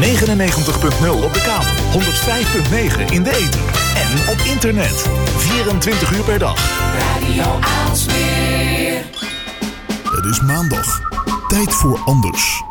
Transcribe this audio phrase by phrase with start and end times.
[0.00, 3.60] 99.0 op de kabel, 105.9 in de ether
[3.94, 5.08] en op internet.
[5.36, 6.56] 24 uur per dag.
[6.98, 9.04] Radio Aalsmeer.
[10.12, 11.00] Het is maandag.
[11.48, 12.62] Tijd voor anders.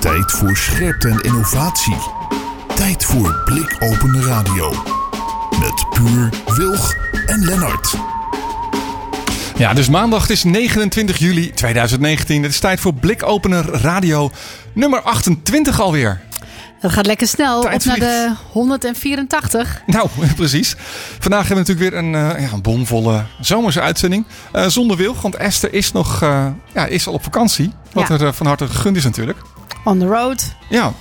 [0.00, 1.96] Tijd voor scherpte en innovatie.
[2.74, 4.70] Tijd voor blikopende radio.
[5.60, 6.94] Met Puur, Wilg
[7.26, 7.94] en Lennart.
[9.56, 12.42] Ja, dus maandag het is 29 juli 2019.
[12.42, 14.30] Het is tijd voor Blikopener Radio
[14.72, 16.20] nummer 28 alweer.
[16.80, 17.60] Dat gaat lekker snel.
[17.60, 19.82] Tijd op naar de 184.
[19.86, 20.74] Nou, precies.
[21.18, 24.24] Vandaag hebben we natuurlijk weer een, eh, ja, een bomvolle zomerse uitzending.
[24.52, 27.72] Eh, zonder Wilg, want Esther is, nog, eh, ja, is al op vakantie.
[27.92, 28.18] Wat Ja.
[28.18, 29.38] er van harte gegund is natuurlijk.
[29.84, 30.54] On the road.
[30.68, 30.92] Ja,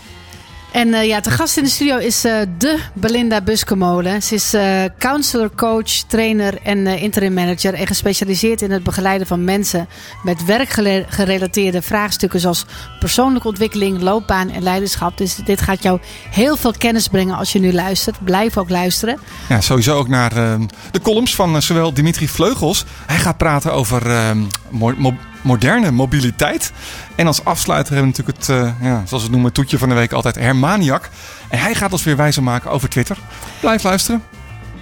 [0.71, 4.23] En eh, ja, te gast in de studio is eh, de Belinda Buskemolen.
[4.23, 7.73] Ze is eh, counselor, coach, trainer en interim manager.
[7.73, 9.87] En gespecialiseerd in het begeleiden van mensen
[10.23, 12.65] met werkgerelateerde vraagstukken zoals
[12.99, 15.17] persoonlijke ontwikkeling, loopbaan en leiderschap.
[15.17, 18.23] Dus dit gaat jou heel veel kennis brengen als je nu luistert.
[18.23, 19.19] Blijf ook luisteren.
[19.49, 20.59] ja sowieso ook naar eh,
[20.91, 22.85] de columns van zowel Dimitri Vleugels.
[23.05, 24.31] Hij gaat praten over eh,
[24.69, 26.71] mo- mo- moderne mobiliteit.
[27.15, 29.89] En als afsluiter hebben we natuurlijk het, eh, ja, zoals we het noemen, toetje van
[29.89, 31.09] de week altijd Hermaniak.
[31.49, 33.17] En hij gaat ons weer wijzer maken over Twitter.
[33.59, 34.23] Blijf luisteren.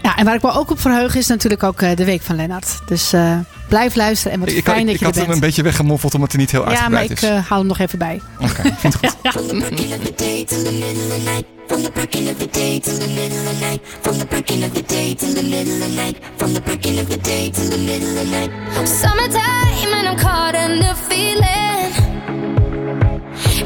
[0.08, 2.36] Ja, en waar ik me ook op verheug is natuurlijk ook eh, de week van
[2.36, 2.80] Lennart.
[2.86, 5.30] Dus eh, blijf luisteren en wat Ik, fijn ik, dat ik je had er hem
[5.30, 5.41] bent.
[5.41, 7.23] een beetje weggemoffeld omdat hij niet heel ja, maar uitgebreid ik is.
[7.30, 8.22] eh, hou hem nog even bij.
[8.39, 9.16] Oké, vind ik goed.
[9.33, 11.45] From the breaking of the day to the middle of the night.
[11.67, 13.81] From the breaking of the day to the middle of the night.
[14.02, 16.17] From the breaking of the day to the middle of the night.
[16.38, 18.52] From the breaking of the day to the middle of the night.
[18.88, 21.92] Summertime and I'm caught in the feeling.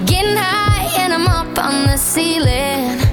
[0.06, 3.11] Getting high and I'm up on the ceiling.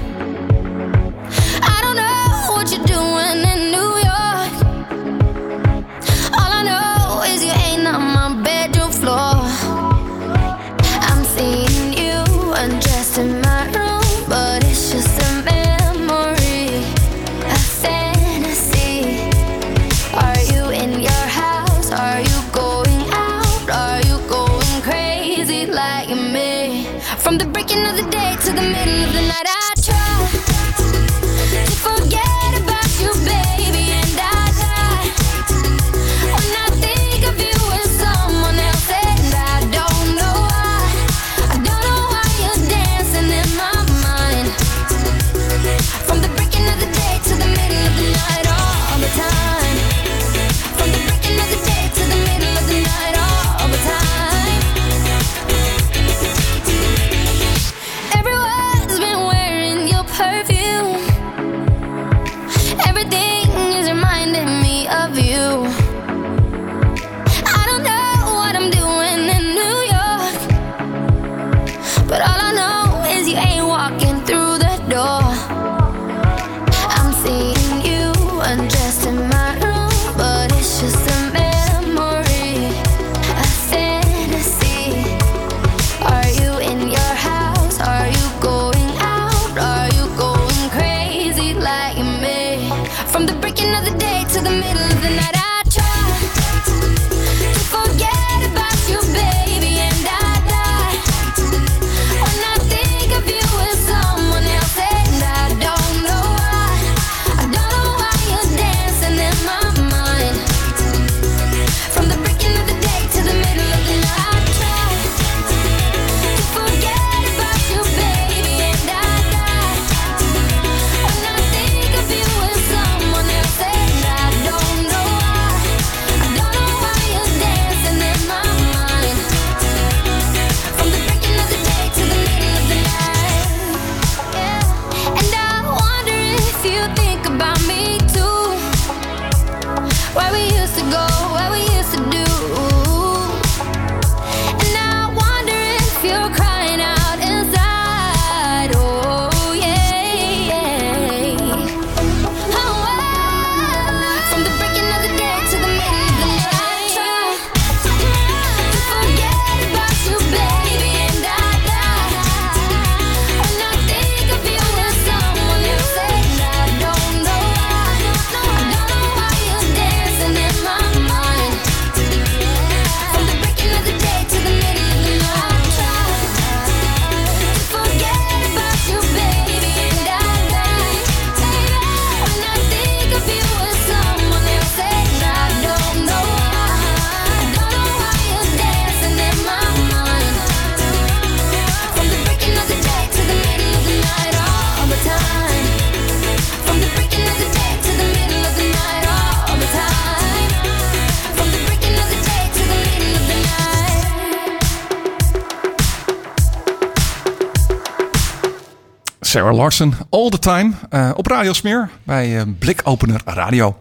[209.59, 210.71] Larsen, All the Time.
[210.89, 213.75] eh, op Radio Smeer bij eh, Blikopener Radio.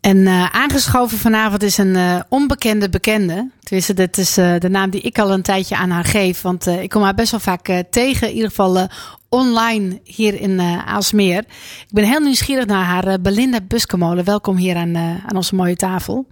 [0.00, 3.50] En eh, aangeschoven vanavond is een eh, onbekende bekende.
[3.62, 6.42] Tenminste, dit is eh, de naam die ik al een tijdje aan haar geef.
[6.42, 8.28] Want eh, ik kom haar best wel vaak eh, tegen.
[8.28, 8.84] In ieder geval eh,
[9.28, 11.38] online hier in eh Aalsmeer.
[11.86, 13.20] Ik ben heel nieuwsgierig naar haar.
[13.20, 14.24] Belinda Buskemolen.
[14.24, 16.26] Welkom hier aan, eh, aan onze mooie tafel.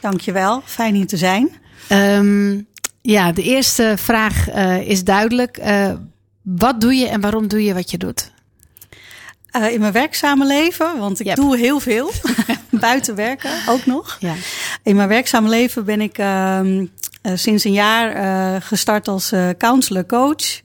[0.00, 1.48] Dankjewel, fijn hier te zijn.
[1.88, 2.60] Ehm,
[3.00, 5.60] ja, de eerste vraag eh, is duidelijk.
[6.42, 8.30] Wat doe je en waarom doe je wat je doet?
[9.50, 11.36] Eh, in mijn werkzame leven, want ik Yep.
[11.36, 12.10] doe heel veel.
[12.70, 14.16] Buiten werken ook nog.
[14.20, 14.34] Ja.
[14.82, 16.86] In mijn werkzame leven ben ik ehm,
[17.22, 20.60] eh, sinds een jaar eh, gestart als counselor coach.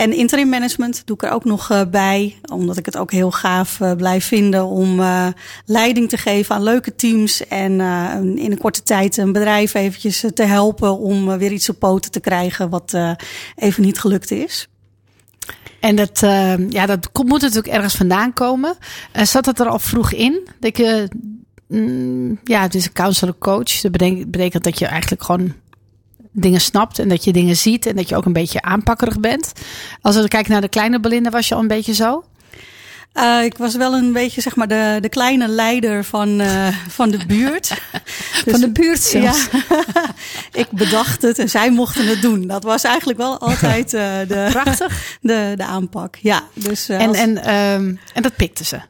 [0.00, 2.38] En interim management doe ik er ook nog eh, bij.
[2.52, 5.26] Omdat ik het ook heel gaaf eh, blijf vinden om eh,
[5.64, 7.46] leiding te geven aan leuke teams.
[7.46, 7.72] En
[8.36, 12.20] in een korte tijd een bedrijf eventjes te helpen om weer iets op poten te
[12.20, 12.98] krijgen wat
[13.56, 14.68] even niet gelukt is.
[15.80, 16.18] En dat,
[16.70, 18.76] ja, dat moet natuurlijk ergens vandaan komen.
[19.12, 20.48] Eh, zat het er al vroeg in?
[20.60, 21.08] Dat je,
[21.68, 23.80] mm, ja, het is een counselor coach.
[23.80, 23.92] Dat
[24.26, 25.54] betekent dat je eigenlijk gewoon
[26.32, 29.52] dingen snapt en dat je dingen ziet en dat je ook een beetje aanpakkerig bent.
[30.00, 32.24] Als we kijken naar de kleine Belinda, was je al een beetje zo?
[33.12, 37.10] Eh, ik was wel een beetje zeg maar de, de kleine leider van, eh, van
[37.10, 37.68] de buurt.
[38.44, 39.48] Dus- Van de buurt zelfs.
[39.50, 39.60] Ja,
[40.62, 42.46] ik bedacht het en zij mochten het doen.
[42.46, 45.16] Dat was eigenlijk wel altijd eh, de, Prachtig.
[45.20, 46.16] de, de aanpak.
[46.20, 48.80] Ja, dus, En, als- en, ehm, en dat pikte ze.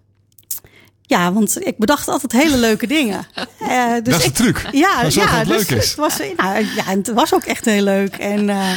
[1.10, 3.26] Ja, want ik bedacht altijd hele leuke dingen.
[3.60, 4.66] Eh, dus Dat is de ik- truc.
[4.72, 5.86] Ja, Dat ja, dat het dus leuk is.
[5.88, 8.14] Het was, nou, ja, en het was ook echt heel leuk.
[8.16, 8.70] En eh,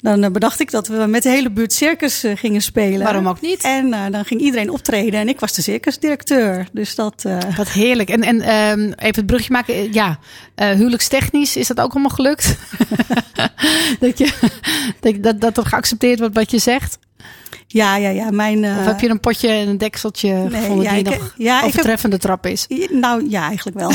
[0.00, 3.02] dan eh, bedacht ik dat we met de hele buurt circus eh, gingen spelen.
[3.02, 3.62] Waarom ook niet?
[3.62, 6.68] En eh, dan ging iedereen optreden en ik was de circusdirecteur.
[6.72, 7.24] Dus dat.
[7.26, 8.08] eh, Wat heerlijk.
[8.10, 9.74] En, en ehm, even het brugje maken.
[9.74, 10.18] Eh, Ja,
[10.54, 12.56] eh, huwelijkstechnisch is dat ook allemaal gelukt?
[14.00, 14.32] dat, je,
[15.00, 16.98] dat, dat, dat er geaccepteerd wordt wat je zegt?
[17.66, 18.30] Ja, ja, ja.
[18.30, 21.18] Mijn, eh, Of heb je een potje en een dekseltje nee, gevonden ja, die ik-
[21.20, 22.66] nog ja, heb- overtreffende trap is?
[22.90, 23.90] Nou ja, eigenlijk wel.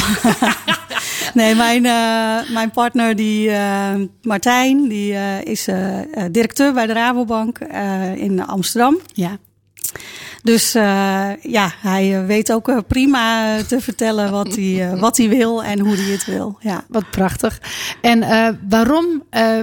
[1.44, 6.86] nee, mijn, eh, mijn partner, die, eh, Martijn, die eh, is eh, eh, directeur bij
[6.88, 8.98] de Rabobank eh, in Amsterdam.
[9.14, 9.38] Ja.
[10.44, 15.18] Dus eh, ja, hij eh, weet ook eh, prima te vertellen wat hij, eh, wat
[15.18, 16.58] hij wil en hoe hij het wil.
[16.60, 16.84] Ja.
[16.88, 17.62] Wat prachtig.
[18.02, 19.60] En eh, waarom eh,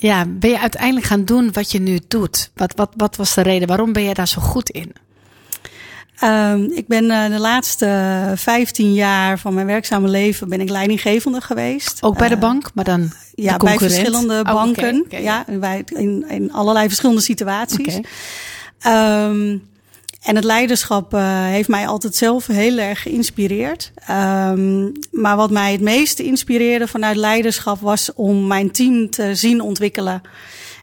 [0.00, 2.50] ja, ben je uiteindelijk gaan doen wat je nu doet?
[2.54, 3.68] Wat, wat, wat was de reden?
[3.68, 4.92] Waarom ben je daar zo goed in?
[6.18, 11.40] Ehm, ik ben eh, de laatste 15 jaar van mijn werkzame leven ben ik leidinggevende
[11.40, 12.02] geweest.
[12.02, 15.04] Ook bij de Eh, bank, maar dan Ja, de bij verschillende Oh, banken.
[15.08, 17.98] ja, bij, in, in allerlei verschillende situaties.
[20.20, 23.92] En het leiderschap eh, heeft mij altijd zelf heel erg geïnspireerd.
[24.06, 29.60] Ehm, maar wat mij het meeste inspireerde vanuit leiderschap was om mijn team te zien
[29.60, 30.22] ontwikkelen.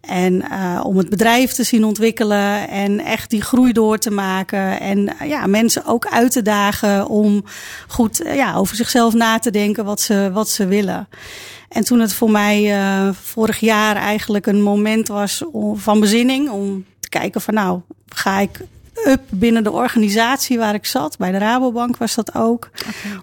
[0.02, 4.80] En eh, om het bedrijf te zien ontwikkelen en echt die groei door te maken.
[4.80, 7.44] En eh, ja, mensen ook uit te dagen om
[7.88, 11.08] goed ja, over zichzelf na te denken wat ze, wat ze willen.
[11.70, 12.74] En toen het voor mij
[13.22, 15.44] vorig jaar eigenlijk een moment was
[15.74, 18.62] van bezinning om te kijken van nou, ga ik
[19.06, 21.18] up binnen de organisatie waar ik zat.
[21.18, 22.70] Bij de Rabobank was dat ook.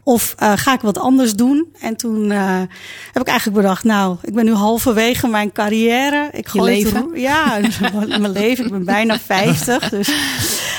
[0.02, 1.68] Of eh, ga ik wat anders doen?
[1.80, 2.60] En toen eh,
[3.12, 6.28] heb ik eigenlijk bedacht, nou, ik ben nu halverwege mijn carrière.
[6.32, 7.10] Ik Je het leven?
[7.14, 7.58] Ja,
[8.06, 8.64] mijn leven.
[8.64, 9.88] Ik ben bijna 50.
[9.88, 10.12] Dus,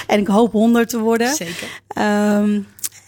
[0.07, 1.35] en ik hoop 100 te worden.
[1.35, 1.67] Zeker.
[1.87, 2.59] Ehm,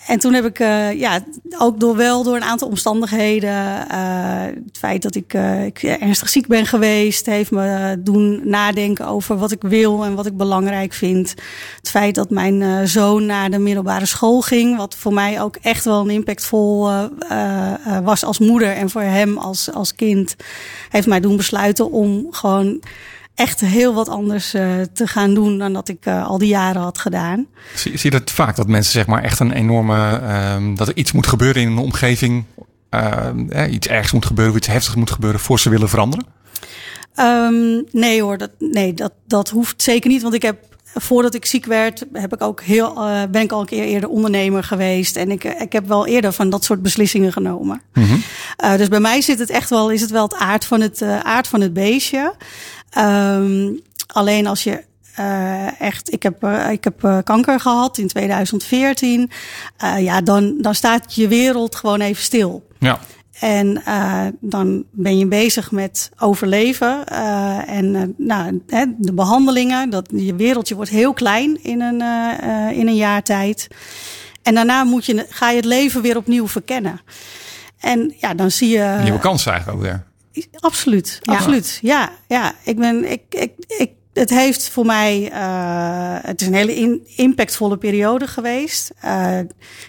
[0.08, 1.20] en toen heb ik, eh, ja,
[1.58, 6.30] ook door wel door een aantal omstandigheden, eh, het feit dat ik, eh, ik ernstig
[6.30, 10.94] ziek ben geweest, heeft me doen nadenken over wat ik wil en wat ik belangrijk
[10.94, 11.30] vind.
[11.78, 15.86] Het feit dat mijn zoon naar de middelbare school ging, wat voor mij ook echt
[15.86, 16.90] wel een impactvol
[18.04, 20.36] was als moeder en voor hem als, als kind,
[20.90, 22.82] heeft mij doen besluiten om gewoon
[23.38, 26.82] echt heel wat anders eh, te gaan doen dan dat ik eh, al die jaren
[26.82, 27.46] had gedaan.
[27.76, 30.20] Zie, zie je dat vaak dat mensen zeg maar echt een enorme.
[30.20, 32.44] ehm, dat er iets moet gebeuren in een omgeving.
[32.90, 36.26] ehm, eh, iets ergs moet gebeuren, of iets heftigs moet gebeuren voor ze willen veranderen?
[37.16, 40.22] Ehm, nee hoor, dat, nee, dat, dat hoeft zeker niet.
[40.22, 40.58] Want ik heb,
[40.94, 44.10] voordat ik ziek werd, heb ik ook heel, eh, ben ik al een keer eerder
[44.10, 45.16] ondernemer geweest.
[45.16, 47.82] En ik, ik heb wel eerder van dat soort beslissingen genomen.
[48.58, 51.02] Eh, dus bij mij zit het echt wel, is het wel het aard van het,
[51.24, 52.34] aard van het beestje.
[52.90, 53.74] Ehm,
[54.08, 54.84] alleen als je
[55.18, 59.32] eh, echt, ik heb, eh, ik heb eh, kanker gehad in 2014.
[59.78, 62.68] Eh, ja, dan, dan staat je wereld gewoon even stil.
[62.80, 63.00] Ja.
[63.40, 63.84] En
[64.40, 67.06] dan ben je bezig met overleven.
[67.68, 72.02] En nou, hè, de behandelingen, dat, je wereldje wordt heel klein in een,
[72.74, 73.68] in een jaar tijd.
[74.44, 77.02] En daarna moet je, ga je het leven weer opnieuw verkennen.
[77.80, 79.00] En ja, dan zie je.
[79.04, 80.07] Nieuwe kansen eigenlijk ook weer.
[80.60, 81.34] Absoluut, Ja.
[81.34, 81.80] absoluut.
[81.82, 82.54] Ja, ja.
[82.64, 87.08] Ik ben, ik, ik, ik het heeft voor mij, uh, het is een hele in,
[87.16, 88.92] impactvolle periode geweest.
[89.06, 89.38] Uh,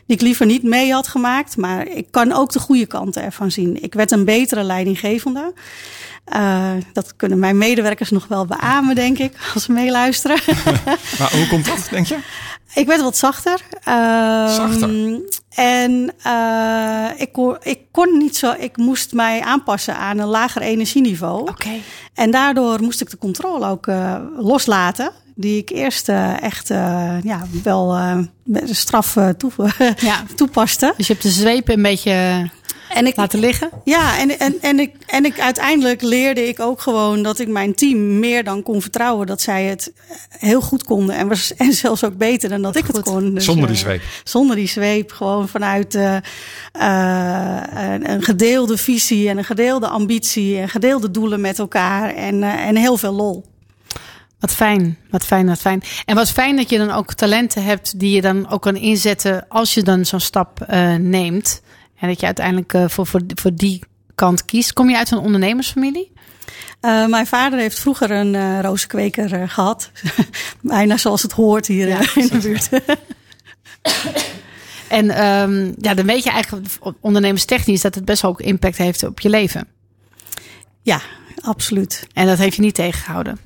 [0.06, 1.56] die ik liever niet mee had gemaakt.
[1.56, 3.82] Maar ik kan ook de goede kanten ervan zien.
[3.82, 5.52] Ik werd een betere leidinggevende.
[6.36, 10.38] Uh, dat kunnen mijn medewerkers nog wel beamen, denk ik, als ze meeluisteren.
[11.18, 12.18] maar hoe komt dat, denk je?
[12.74, 13.60] Ik werd wat zachter.
[13.88, 15.20] Uh, zachter?
[15.58, 18.54] En uh, ik, kon, ik kon niet zo.
[18.58, 21.40] Ik moest mij aanpassen aan een lager energieniveau.
[21.40, 21.50] Oké.
[21.50, 21.82] Okay.
[22.14, 25.10] En daardoor moest ik de controle ook uh, loslaten.
[25.34, 26.68] Die ik eerst uh, echt
[27.22, 27.98] ja, wel
[28.44, 29.52] met een straf toe,
[29.96, 30.22] ja.
[30.34, 30.94] toepaste.
[30.96, 32.50] Dus je hebt de zweep een beetje
[32.88, 33.70] en ik, laten liggen.
[33.84, 37.74] Ja, en, en, en, ik, en ik uiteindelijk leerde ik ook gewoon dat ik mijn
[37.74, 39.26] team meer dan kon vertrouwen.
[39.26, 39.92] Dat zij het
[40.28, 41.16] heel goed konden.
[41.16, 43.34] En, was, en zelfs ook beter dan dat ik het kon.
[43.34, 44.00] Dus, zonder die zweep.
[44.00, 45.12] Uh, zonder die zweep.
[45.12, 46.16] Gewoon vanuit uh,
[46.80, 50.58] uh, een, een, gedeelde visie en een gedeelde ambitie.
[50.58, 52.14] En gedeelde doelen met elkaar.
[52.14, 53.44] En, en heel veel lol.
[54.40, 55.82] Wat fijn, wat fijn, wat fijn.
[56.04, 59.44] En wat fijn dat je dan ook talenten hebt die je dan ook kan inzetten
[59.48, 60.66] als je dan zo'n stap
[60.98, 61.62] neemt.
[61.98, 63.82] En dat je uiteindelijk uh, voor, voor, voor die
[64.14, 64.72] kant kiest.
[64.72, 66.12] Kom je uit een ondernemersfamilie?
[66.80, 69.90] Uh, mijn vader heeft vroeger een uh, rozenkweker gehad.
[70.60, 72.68] Bijna zoals het hoort hier ja, in de buurt.
[74.88, 76.66] en um, ja, dan weet je eigenlijk
[77.00, 79.68] ondernemerstechnisch dat het best wel ook impact heeft op je leven.
[80.82, 81.00] Ja,
[81.40, 82.06] absoluut.
[82.12, 83.38] En dat heeft je niet tegengehouden?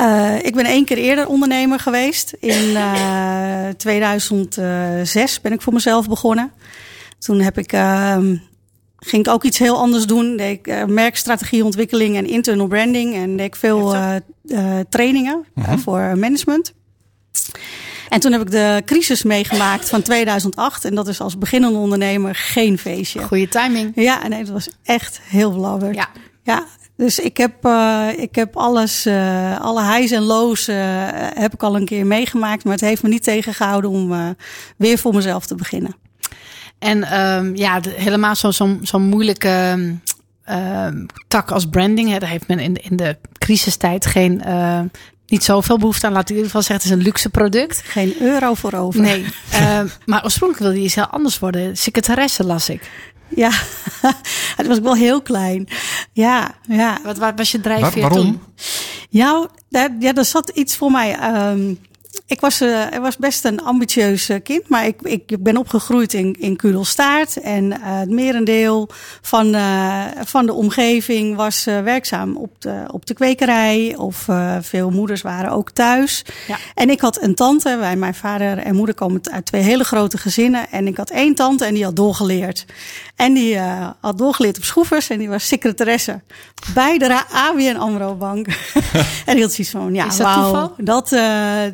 [0.00, 2.32] Uh, ik ben één keer eerder ondernemer geweest.
[2.40, 6.52] In uh, 2006 ben ik voor mezelf begonnen.
[7.24, 8.16] Toen heb ik, uh,
[8.96, 10.36] ging ik ook iets heel anders doen.
[10.36, 13.14] Deed ik uh, merkstrategieontwikkeling en internal branding.
[13.14, 14.16] En deed ik veel uh,
[14.88, 15.78] trainingen uh -huh.
[15.78, 16.72] voor management.
[18.08, 20.84] En toen heb ik de crisis meegemaakt van 2008.
[20.84, 23.22] En dat is als beginnende ondernemer geen feestje.
[23.22, 23.92] Goede timing.
[23.94, 25.94] Ja, nee, dat was echt heel belangrijk.
[25.94, 26.08] Ja.
[26.42, 26.66] ja
[26.96, 30.76] dus ik heb, uh, ik heb alles, uh, alle highs en lows uh,
[31.34, 32.64] heb ik al een keer meegemaakt.
[32.64, 34.36] Maar het heeft me niet tegengehouden om
[34.76, 36.03] weer voor mezelf te beginnen.
[36.84, 39.76] En um, ja, de, helemaal zo'n zo, zo moeilijke
[40.50, 40.86] uh,
[41.28, 42.10] tak als branding.
[42.10, 44.80] Hè, daar heeft men in, in de crisistijd geen, uh,
[45.26, 46.12] niet zoveel behoefte aan.
[46.12, 47.82] Laat ik in ieder geval zeggen, het is een luxe product.
[47.84, 49.00] Geen euro voor over.
[49.00, 51.76] Nee, uh, maar oorspronkelijk wilde je iets heel anders worden.
[51.76, 52.90] Secretaresse las ik.
[53.28, 53.50] Ja,
[54.58, 55.68] het was wel heel klein.
[56.12, 56.98] Ja, ja.
[57.04, 58.30] Wat, wat was je drijfveer Waar, waarom?
[58.30, 58.42] toen?
[59.08, 61.34] Ja, daar, ja, er zat iets voor mij.
[61.50, 61.78] Um,
[62.26, 66.56] ik was, uh, was best een ambitieus kind, maar ik, ik ben opgegroeid in, in
[66.56, 67.36] Kudelstaart.
[67.36, 68.88] En uh, het merendeel
[69.20, 73.94] van, uh, van de omgeving was werkzaam op de, op de kwekerij.
[73.96, 74.26] Of
[74.60, 76.24] veel moeders waren ook thuis.
[76.46, 76.58] Ja.
[76.74, 80.18] En ik had een tante, wij, mijn vader en moeder komen uit twee hele grote
[80.18, 80.70] gezinnen.
[80.70, 82.64] En ik had één tante en die had doorgeleerd.
[83.16, 83.58] En die
[84.00, 86.20] had doorgeleerd op schroefers en die was secretaresse
[86.74, 88.46] bij de ABN AMRO Bank.
[89.26, 91.08] en die had zoiets van, ja, wauw, dat,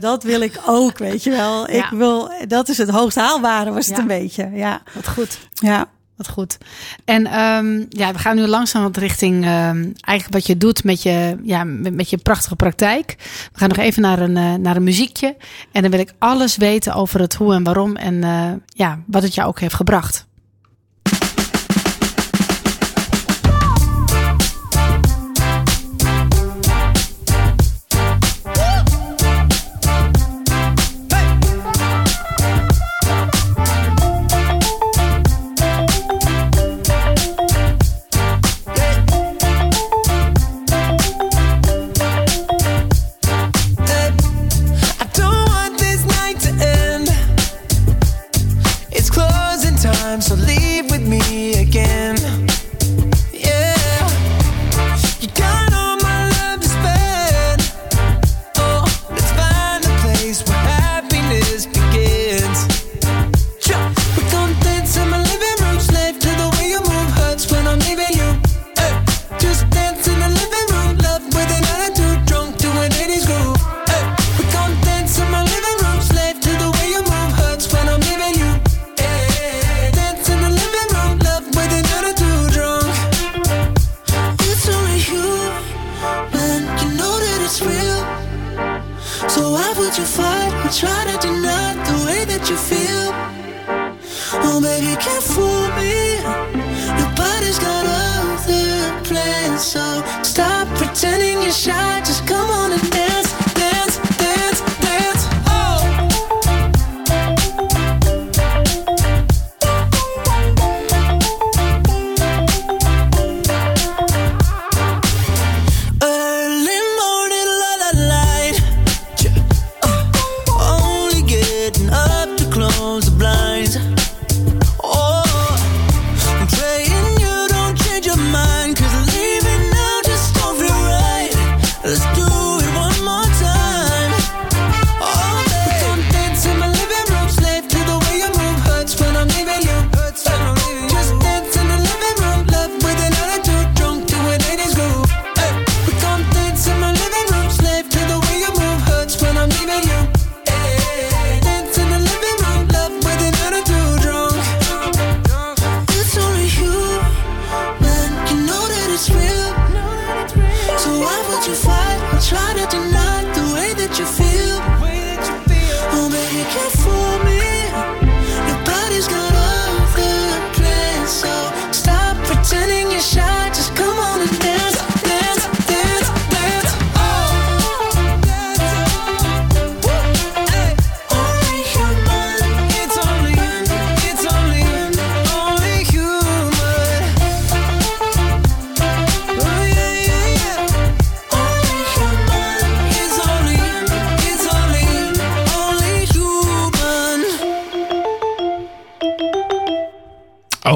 [0.00, 1.68] dat wil ik ook, weet je wel.
[1.68, 1.96] Ik Ja.
[1.96, 4.02] wil, dat is het hoogst haalbare, was het Ja.
[4.02, 4.50] een beetje.
[4.52, 5.38] Ja, Wat goed.
[5.54, 5.86] ja.
[6.16, 6.58] Wat goed.
[7.04, 11.02] En um, ja, we gaan nu langzaam wat richting um, eigenlijk wat je doet met
[11.02, 13.14] je, ja, met, met je prachtige praktijk.
[13.52, 15.36] We gaan nog even naar een, uh, naar een muziekje.
[15.72, 17.96] En dan wil ik alles weten over het hoe en waarom.
[17.96, 20.26] En uh, ja, wat het jou ook heeft gebracht.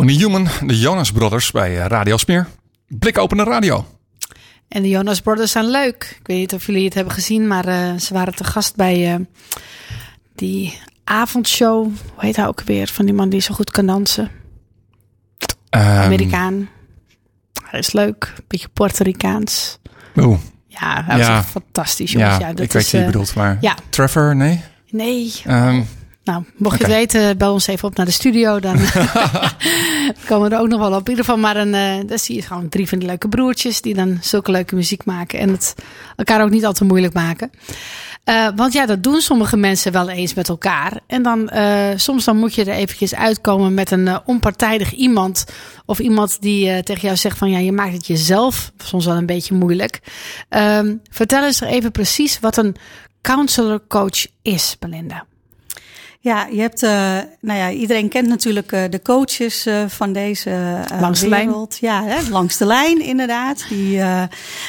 [0.04, 2.46] Only Human, de Jonas Brothers bij eh, Radio Smeer.
[2.88, 3.86] Blik openen radio.
[4.68, 6.16] En de Jonas Brothers zijn leuk.
[6.20, 9.12] Ik weet niet of jullie het hebben gezien, maar eh, ze waren te gast bij
[9.14, 9.20] eh,
[10.34, 11.84] die avondshow.
[11.84, 12.86] Hoe heet hij ook weer?
[12.88, 14.30] Van die man die zo goed kan dansen.
[15.70, 16.68] Ehm, Amerikaan.
[17.64, 18.32] Hij is leuk.
[18.46, 19.78] Beetje Puerto Ricaans.
[20.16, 21.42] Oeh, Ja, hij was Ja.
[21.42, 22.12] fantastisch.
[22.12, 22.32] Jongens.
[22.38, 23.76] ja, Ja, dat ik weet is, wie je eh, bedoelt, maar ja.
[23.88, 24.60] Trevor, nee?
[24.90, 25.32] Nee.
[25.44, 25.82] Ehm,
[26.24, 28.60] Nou, mocht je het weten, bel ons even op naar de studio.
[28.60, 28.76] Dan
[30.28, 31.04] komen we er ook nog wel op.
[31.04, 33.80] In ieder geval, maar een, eh dan zie je gewoon drie van die leuke broertjes
[33.80, 35.38] die dan zulke leuke muziek maken.
[35.38, 35.74] En het
[36.16, 37.50] elkaar ook niet al te moeilijk maken.
[38.24, 41.00] Eh, want ja, dat doen sommige mensen wel eens met elkaar.
[41.06, 45.44] En dan eh, soms dan moet je er eventjes uitkomen met een onpartijdig iemand.
[45.86, 49.26] Of iemand die tegen jou zegt van ja, je maakt het jezelf soms wel een
[49.26, 50.00] beetje moeilijk.
[50.48, 52.76] Ehm, vertel eens even precies wat een
[53.22, 55.26] counselor coach is, Belinda.
[56.24, 60.80] Ja, je hebt, eh, nou ja, iedereen kent natuurlijk eh, de coaches eh, van deze
[61.00, 61.46] Langs de lijn.
[61.46, 61.78] wereld.
[61.80, 63.64] Ja, hè, langs de lijn inderdaad.
[63.68, 63.98] Die,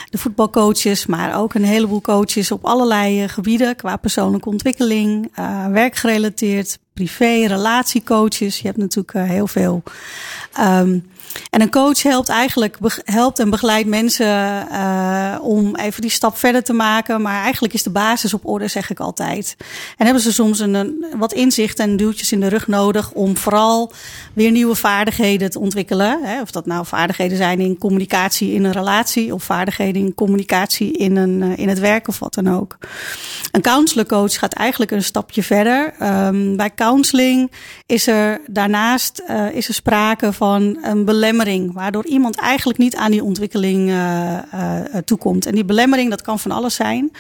[0.10, 5.32] de voetbalcoaches, maar ook een heleboel coaches op allerlei gebieden qua persoonlijke ontwikkeling,
[5.72, 8.58] werkgerelateerd, privé, relatiecoaches.
[8.60, 9.84] Je hebt natuurlijk eh, heel veel.
[10.54, 11.00] Ehm,
[11.50, 16.64] en een coach helpt eigenlijk helpt en begeleidt mensen eh, om even die stap verder
[16.64, 17.22] te maken.
[17.22, 19.56] Maar eigenlijk is de basis op orde, zeg ik altijd.
[19.98, 23.92] En hebben ze soms een, wat inzicht en duwtjes in de rug nodig om vooral
[24.34, 26.24] weer nieuwe vaardigheden te ontwikkelen.
[26.24, 26.42] Hè?
[26.42, 31.16] Of dat nou vaardigheden zijn in communicatie in een relatie of vaardigheden in communicatie in,
[31.16, 32.78] een, eh, in het werk of wat dan ook.
[33.52, 35.94] Een counselorcoach gaat eigenlijk een stapje verder.
[36.00, 37.52] Ehm, bij counseling
[37.86, 43.12] is er daarnaast eh, is er sprake van een belemmering, waardoor iemand eigenlijk niet aan
[43.12, 45.46] die ontwikkeling eh, eh, toekomt.
[45.46, 47.12] En die belemmering, dat kan van alles zijn.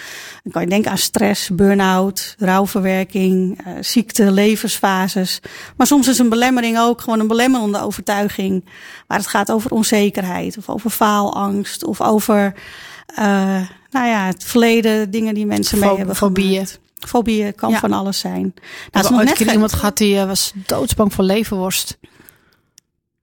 [0.43, 5.39] Dan kan je denken aan stress, burn-out, rouwverwerking, ziekte, levensfases.
[5.77, 8.65] Maar soms is een belemmering ook gewoon een belemmerende overtuiging,
[9.07, 12.53] waar het gaat over onzekerheid of over faalangst of over
[13.89, 16.51] nou ja, het verleden, dingen die mensen mee Fo- hebben fobieën.
[16.65, 16.79] gemaakt.
[17.07, 17.79] Fobieën kan Ja.
[17.79, 18.53] van alles zijn.
[18.91, 21.97] Nou, We ooit net iemand gehad die eh, was doodsbang voor leverworst.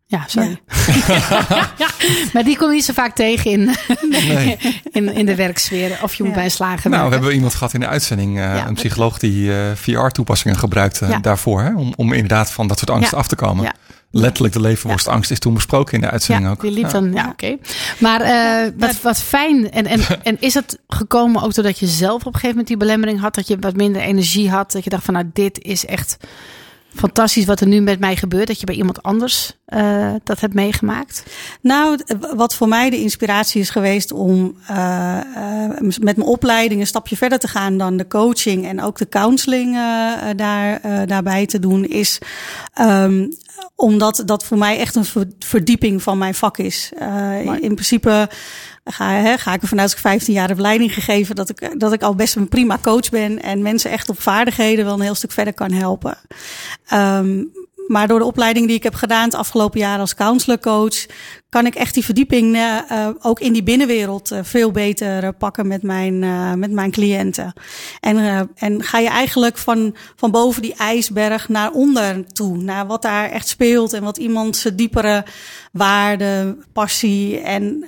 [0.07, 0.61] Ja, sorry.
[1.07, 1.71] Ja.
[2.33, 3.64] maar die kom je niet zo vaak tegen in,
[4.11, 4.59] nee.
[4.90, 5.99] in, in de werksfeer.
[6.03, 6.37] Of je moet Ja.
[6.38, 8.66] bij een slager Nou, we hebben iemand gehad in de uitzending, eh, Ja.
[8.66, 11.18] een psycholoog die eh, VR-toepassingen gebruikte Ja.
[11.18, 11.61] daarvoor.
[11.62, 13.23] Hè, om, om inderdaad van dat soort angsten Ja.
[13.23, 13.73] af te komen.
[14.14, 16.61] Letterlijk de leverworstangst is toen besproken in de uitzending ja, ook.
[16.61, 16.90] die liep Ja.
[16.90, 17.57] dan, ja, oké.
[17.98, 19.70] Maar eh, wat, wat fijn.
[19.70, 22.77] En, en, en is het gekomen ook doordat je zelf op een gegeven moment die
[22.77, 23.35] belemmering had?
[23.35, 24.72] Dat je wat minder energie had?
[24.72, 26.16] Dat je dacht van, nou, dit is echt
[26.94, 28.46] fantastisch wat er nu met mij gebeurt.
[28.46, 31.22] Dat je bij iemand anders eh, dat hebt meegemaakt?
[31.61, 31.98] Nou,
[32.35, 37.16] wat voor mij de inspiratie is geweest om eh, eh, met mijn opleiding een stapje
[37.16, 39.76] verder te gaan dan de coaching en ook de counseling
[40.37, 42.18] daar, daarbij te doen, is
[42.74, 43.26] ehm,
[43.76, 46.92] omdat dat voor mij echt een ver- verdieping van mijn vak is.
[47.61, 48.28] In principe
[48.85, 51.81] ga, hè, ga ik ervan uit dat ik 15 jaar heb leiding gegeven, dat ik,
[51.81, 55.01] dat ik al best een prima coach ben en mensen echt op vaardigheden wel een
[55.01, 56.18] heel stuk verder kan helpen.
[56.87, 57.45] Ehm,
[57.87, 61.07] maar door de opleiding die ik heb gedaan het afgelopen jaar als counselorcoach,
[61.53, 65.83] kan ik echt die verdieping eh, ook in die binnenwereld eh, veel beter pakken met
[65.83, 66.19] mijn,
[66.59, 67.53] met mijn cliënten.
[68.01, 73.03] En, en ga je eigenlijk van, van boven die ijsberg naar onder toe, naar wat
[73.03, 75.25] daar echt speelt en wat iemand zijn diepere
[75.73, 77.85] waarde, passie en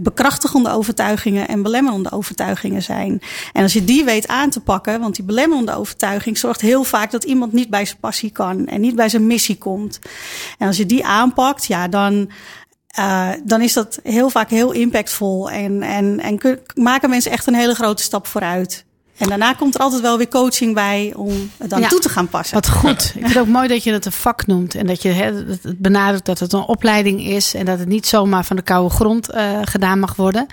[0.00, 3.20] bekrachtigende overtuigingen en belemmerende overtuigingen zijn.
[3.52, 7.10] En als je die weet aan te pakken, want die belemmerende overtuiging zorgt heel vaak
[7.10, 9.98] dat iemand niet bij zijn passie kan en niet bij zijn missie komt.
[10.58, 12.30] En als je die aanpakt, ja, dan.
[12.98, 17.46] Uh, dan is dat heel vaak heel impactvol en, en, en kun- maken mensen echt
[17.46, 18.84] een hele grote stap vooruit.
[19.16, 21.88] En daarna komt er altijd wel weer coaching bij om het Ja.
[21.88, 22.54] toe te gaan passen.
[22.54, 23.02] Wat goed.
[23.04, 24.74] Ik vind het ook mooi dat je het een vak noemt.
[24.74, 27.54] En dat je het benadrukt dat het een opleiding is.
[27.54, 30.46] En dat het niet zomaar van de koude grond eh, gedaan mag worden.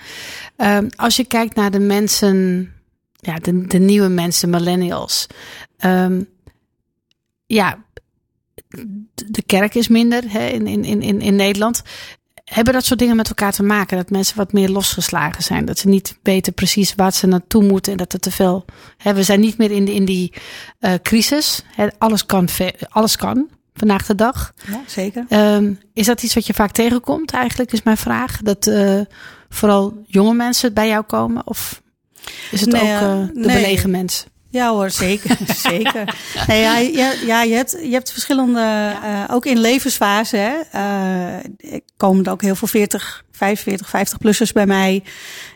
[0.56, 2.68] Ehm, als je kijkt naar de mensen,
[3.14, 5.26] ja, de, de nieuwe mensen, millennials.
[5.78, 6.22] Ehm,
[7.46, 7.78] ja,
[9.26, 11.82] de- kerk is minder hè, in, in, in- in Nederland.
[12.46, 13.96] Hebben dat soort dingen met elkaar te maken?
[13.96, 15.64] Dat mensen wat meer losgeslagen zijn.
[15.64, 17.92] Dat ze niet weten precies waar ze naartoe moeten.
[17.92, 18.64] En dat er te veel.
[18.96, 20.32] Hè, we zijn niet meer in, de, in die
[20.78, 21.62] eh, crisis.
[21.74, 22.48] Hè, alles, kan,
[22.88, 24.52] alles kan vandaag de dag.
[24.70, 25.24] Ja, zeker.
[25.28, 28.40] Ehm, is dat iets wat je vaak tegenkomt eigenlijk, is mijn vraag?
[28.42, 29.00] Dat eh,
[29.48, 31.46] vooral jonge mensen bij jou komen?
[31.46, 31.82] Of
[32.50, 33.56] is het Nee, ook eh, de nee.
[33.56, 34.26] belegen mens?
[34.56, 35.36] Ja hoor, zeker.
[35.70, 36.14] zeker.
[36.46, 41.78] Nee, ja, ja, ja, je, hebt, je hebt verschillende, eh, ook in levensfasen, hè, eh,
[41.96, 45.02] komen er ook heel veel 40, 45, 50-plussers bij mij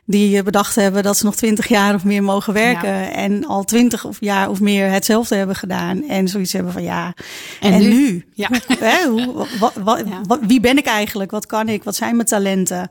[0.05, 3.13] die eh, bedacht hebben dat ze nog 20 jaar of meer mogen werken.
[3.13, 6.09] En al 20 of jaar of meer hetzelfde hebben gedaan.
[6.09, 7.15] En zoiets hebben van ja,
[7.61, 7.89] en, En nu?
[7.89, 8.25] nu?
[8.35, 8.49] Ja.
[8.81, 10.21] Hè, hoe, wa- wa- Ja.
[10.27, 11.31] wa- wie ben ik eigenlijk?
[11.31, 11.85] Wat kan ik?
[11.85, 12.89] Wat zijn mijn talenten?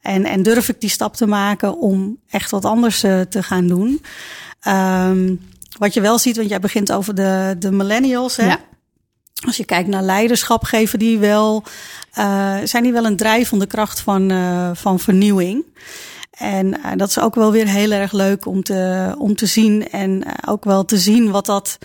[0.00, 4.02] En, en durf ik die stap te maken om echt wat anders te gaan doen?
[4.60, 5.34] Ehm,
[5.80, 8.36] wat je wel ziet, want jij begint over de, de millennials.
[8.36, 8.46] Hè?
[8.46, 8.58] Ja.
[9.46, 11.64] Als je kijkt naar leiderschap, geven die wel,
[12.12, 15.64] eh, zijn die wel een drijvende kracht van, eh, van vernieuwing.
[16.30, 19.90] En eh, dat is ook wel weer heel erg leuk om te, om te zien.
[19.90, 21.78] En ook wel te zien wat dat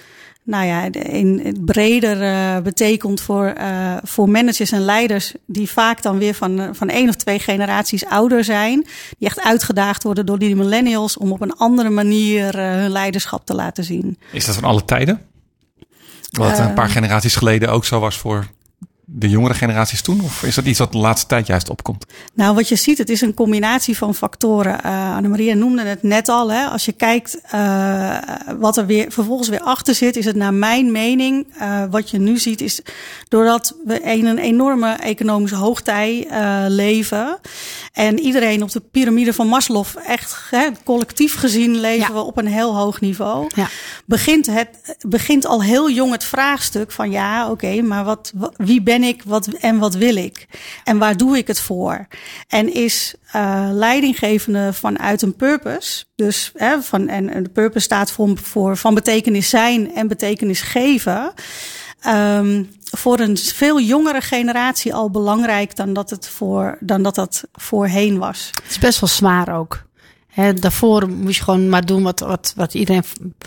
[0.46, 5.34] nou ja, in het breder eh, betekent voor, eh, voor managers en leiders.
[5.46, 8.86] Die vaak dan weer van, eh, van één of twee generaties ouder zijn.
[9.18, 13.54] Die echt uitgedaagd worden door die millennials om op een andere manier hun leiderschap te
[13.54, 14.20] laten zien.
[14.32, 15.22] Is dat van alle tijden?
[16.32, 18.48] Wat een paar generaties geleden ook zo was voor
[19.08, 20.22] de jongere generaties toen?
[20.22, 22.06] Of is dat iets wat de laatste tijd juist opkomt?
[22.34, 24.80] Nou, wat je ziet, het is een combinatie van factoren.
[24.86, 26.52] Uh, Annemaria noemde het net al.
[26.52, 26.66] Hè.
[26.66, 28.18] Als je kijkt uh,
[28.60, 32.20] wat er weer vervolgens weer achter zit, is het naar mijn mening, uh, wat je
[32.20, 32.82] nu ziet, is
[33.28, 37.40] doordat we in een enorme economische hoogtij uh, leven.
[37.94, 42.14] En iedereen op de piramide van Maslow, echt hè, collectief gezien, leven ja.
[42.14, 43.50] we op een heel hoog niveau.
[43.56, 43.68] Ja.
[44.06, 48.82] Begint, het, begint al heel jong het vraagstuk van ja, oké, okay, maar wat, wie
[48.82, 50.48] ben ik wat, en wat wil ik?
[50.84, 52.08] En waar doe ik het voor?
[52.48, 58.12] En is uh, leidinggevende vanuit een purpose, dus hè, van, en, en de purpose staat
[58.12, 61.34] voor, voor van betekenis zijn en betekenis geven.
[62.08, 67.44] Um, voor een veel jongere generatie al belangrijk dan dat het voor dan dat dat
[67.54, 68.50] voorheen was.
[68.64, 69.84] Het is best wel zwaar ook.
[70.28, 73.04] He, daarvoor moest je gewoon maar doen wat, wat, wat iedereen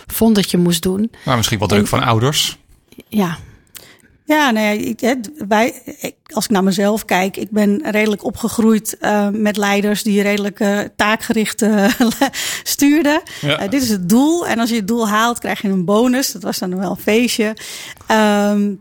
[0.06, 1.10] vond dat je moest doen.
[1.24, 2.58] Maar misschien wel druk van ouders.
[3.08, 3.38] Ja.
[4.28, 5.16] Ja, nou ja, ik,
[5.48, 5.82] wij,
[6.26, 10.80] als ik naar mezelf kijk, ik ben redelijk opgegroeid uh, met leiders die redelijk uh,
[10.96, 11.90] taakgericht uh,
[12.62, 13.22] stuurden.
[13.40, 13.68] Ja.
[13.68, 14.46] dit is het doel.
[14.46, 16.32] En als je het doel haalt, krijg je een bonus.
[16.32, 17.56] Dat was dan wel een feestje.
[18.10, 18.80] Um,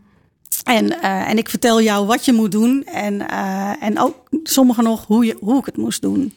[0.63, 2.83] en, uh, en ik vertel jou wat je moet doen.
[2.83, 6.33] En, uh, en ook sommigen nog hoe, je, hoe ik het moest doen.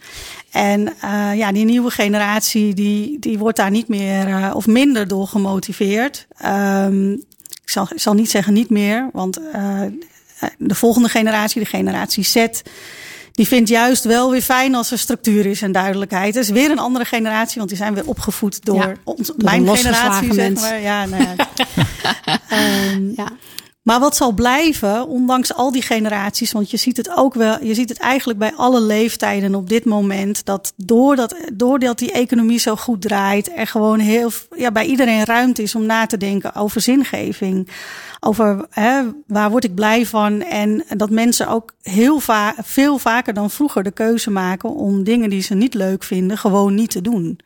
[0.50, 5.26] En uh, ja, die nieuwe generatie, die, die wordt daar niet meer of minder door
[5.26, 6.26] gemotiveerd.
[6.44, 7.22] Um,
[7.70, 9.40] ik zal, zal niet zeggen niet meer, want
[10.58, 12.46] de volgende generatie, de generatie Z,
[13.32, 16.34] die vindt juist wel weer fijn als er structuur is en duidelijkheid.
[16.34, 19.36] Het is weer een andere generatie, want die zijn weer opgevoed door, ja, ons, door
[19.44, 20.80] mijn generatie, zeg maar.
[20.80, 21.36] Ja, nou ja.
[22.92, 23.32] um, ja.
[23.90, 27.74] Maar wat zal blijven, ondanks al die generaties, want je ziet het ook wel, je
[27.74, 32.76] ziet het eigenlijk bij alle leeftijden op dit moment, dat doordat, doordat die economie zo
[32.76, 36.80] goed draait, er gewoon heel, ja, bij iedereen ruimte is om na te denken over
[36.80, 37.68] zingeving.
[38.20, 40.42] Over hè, waar word ik blij van.
[40.42, 45.30] En dat mensen ook heel va veel vaker dan vroeger de keuze maken om dingen
[45.30, 47.38] die ze niet leuk vinden, gewoon niet te doen.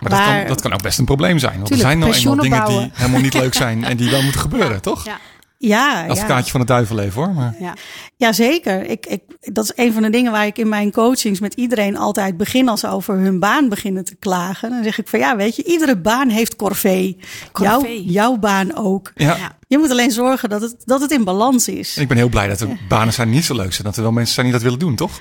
[0.00, 1.54] Maar dat, kan, dat kan ook best een probleem zijn.
[1.54, 2.82] Want tuurlijk, er zijn nou eenmaal dingen bouwen.
[2.82, 5.04] die helemaal niet leuk zijn en die wel moeten gebeuren, toch?
[5.04, 5.18] Ja.
[5.58, 6.50] Ja, Advocaatje ja.
[6.50, 7.34] van de duivel even hoor.
[7.34, 7.54] Maar...
[7.60, 7.74] Ja.
[8.16, 8.90] ja, zeker.
[8.90, 11.96] Ik, ik, dat is een van de dingen waar ik in mijn coachings met iedereen
[11.96, 14.70] altijd begin als ze over hun baan beginnen te klagen.
[14.70, 17.16] Dan zeg ik van ja, weet je, iedere baan heeft corvée.
[17.60, 19.12] Jouw, jouw baan ook.
[19.14, 19.56] Ja.
[19.68, 21.96] Je moet alleen zorgen dat het, dat het in balans is.
[21.96, 23.86] En ik ben heel blij dat er banen zijn niet zo leuk zijn.
[23.86, 25.20] Dat er wel mensen zijn die dat willen doen, toch?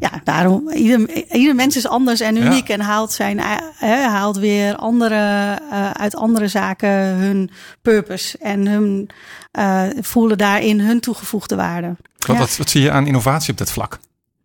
[0.00, 0.70] Ja, daarom.
[0.70, 2.74] Ieder, ieder mens is anders en uniek ja.
[2.74, 3.38] en haalt, zijn,
[3.74, 7.50] he, haalt weer andere, uh, uit andere zaken hun
[7.82, 9.08] purpose en hun,
[9.58, 11.96] uh, voelen daarin hun toegevoegde waarde.
[12.18, 12.42] Wat, ja.
[12.42, 13.92] wat, wat, zie je aan innovatie op dat vlak?
[13.92, 14.00] En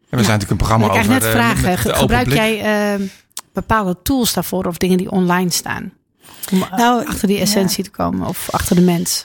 [0.09, 0.23] we ja.
[0.23, 1.11] zijn natuurlijk een programma ik over.
[1.11, 1.69] net vragen.
[1.69, 3.07] Met, met Gebruik jij uh,
[3.53, 5.91] bepaalde tools daarvoor of dingen die online staan?
[6.51, 9.23] Om nou, achter die essentie te komen of achter de mens?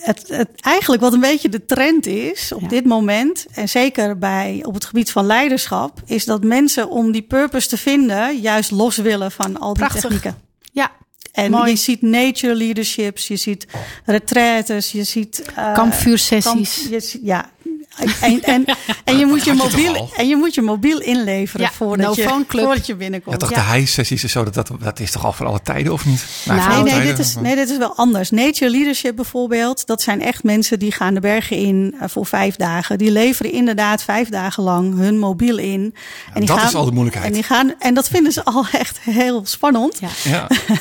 [0.00, 2.68] Het, het, eigenlijk wat een beetje de trend is op ja.
[2.68, 7.22] dit moment, en zeker bij, op het gebied van leiderschap, is dat mensen om die
[7.22, 10.00] purpose te vinden juist los willen van al die Prachtig.
[10.00, 10.40] technieken.
[10.72, 10.90] Ja.
[11.32, 11.70] En Mooi.
[11.70, 13.66] je ziet nature leaderships, je ziet
[14.04, 16.80] retraites, je ziet uh, kampvuursessies.
[16.80, 17.50] Kamp, je ziet, ja.
[17.96, 18.64] En, en,
[19.04, 22.44] en, je moet je mobiel, en je moet je mobiel inleveren ja, voordat, no je,
[22.48, 23.40] voordat je binnenkomt.
[23.40, 25.92] Ja, toch de high-sessies en zo, dat, dat, dat is toch al voor alle tijden
[25.92, 26.24] of niet?
[26.44, 28.30] Nou, nee, nee, tijden, dit is, nee, dit is wel anders.
[28.30, 32.56] Nature Leadership bijvoorbeeld, dat zijn echt mensen die gaan de bergen in uh, voor vijf
[32.56, 32.98] dagen.
[32.98, 35.82] Die leveren inderdaad vijf dagen lang hun mobiel in.
[35.82, 37.26] Ja, en die dat gaan, is al de moeilijkheid.
[37.26, 39.98] En, die gaan, en dat vinden ze al echt heel spannend.
[39.98, 40.08] Ja.
[40.24, 40.46] ja.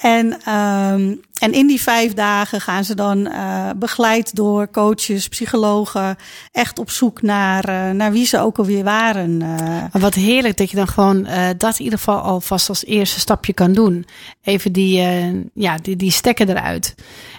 [0.00, 6.16] En, ehm, en in die vijf dagen gaan ze dan eh, begeleid door coaches, psychologen,
[6.54, 9.42] echt op zoek naar, eh, naar wie ze ook alweer waren.
[9.42, 10.00] eh.
[10.00, 13.52] Wat heerlijk dat je dan gewoon eh, dat in ieder geval alvast als eerste stapje
[13.52, 14.06] kan doen.
[14.42, 15.00] Even die,
[15.54, 16.94] ja, die, die stekken eruit.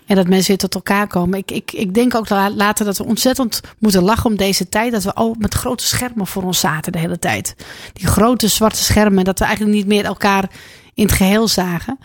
[0.06, 1.38] En dat mensen weer tot elkaar komen.
[1.40, 4.92] Ik, ik, ik denk ook la- later dat we ontzettend moeten lachen om deze tijd.
[4.92, 7.56] Dat we al met grote schermen voor ons zaten de hele tijd.
[7.94, 9.24] Die grote zwarte schermen.
[9.24, 10.50] Dat we eigenlijk niet meer elkaar
[10.94, 12.00] in het geheel zagen.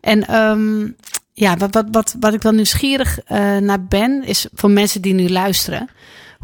[0.00, 0.88] En ehm,
[1.32, 3.18] ja, wat, wat, wat, wat ik wel nieuwsgierig
[3.60, 5.88] naar ben, is voor mensen die nu luisteren.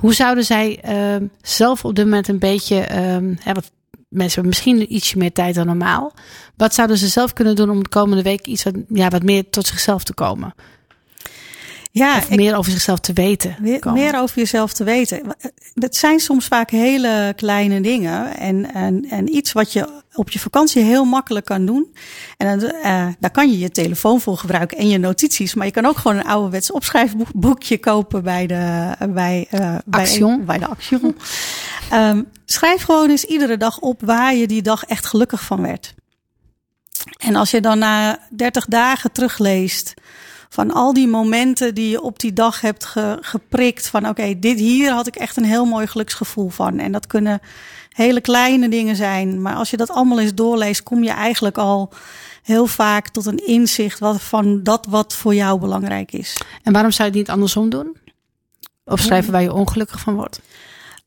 [0.01, 3.71] Hoe zouden zij ehm, zelf op dit moment een beetje, ehm, hè, wat
[4.09, 6.13] mensen hebben misschien ietsje meer tijd dan normaal.
[6.57, 9.51] Wat zouden ze zelf kunnen doen om de komende week iets wat, ja, wat meer
[9.51, 10.55] tot zichzelf te komen?
[11.91, 13.57] Ja, of ik- meer over zichzelf te weten.
[13.93, 15.23] Meer, over jezelf te weten.
[15.75, 18.37] Het zijn soms vaak hele kleine dingen.
[18.37, 21.95] En, en, en iets wat je op je vakantie heel makkelijk kan doen.
[22.37, 25.55] En dan, eh, daar kan je je telefoon voor gebruiken en je notities.
[25.55, 30.45] Maar je kan ook gewoon een ouderwets opschrijfboekje kopen bij de, bij, eh, bij, Action.
[30.45, 31.17] bij de Action.
[31.91, 35.95] Ehm, schrijf gewoon eens iedere dag op waar je die dag echt gelukkig van werd.
[37.19, 39.95] En als je dan na 30 dagen terugleest
[40.49, 43.89] van al die momenten die je op die dag hebt ge- geprikt.
[43.89, 46.79] Van oké, dit hier had ik echt een heel mooi geluksgevoel van.
[46.79, 47.41] En dat kunnen
[47.91, 49.43] hele kleine dingen zijn.
[49.43, 51.93] Maar als je dat allemaal eens doorleest, kom je eigenlijk al
[52.43, 56.41] heel vaak tot een inzicht wat, van dat wat voor jou belangrijk is.
[56.63, 57.97] En waarom zou je het niet andersom doen?
[58.85, 60.41] Of schrijven waar je ongelukkig van wordt?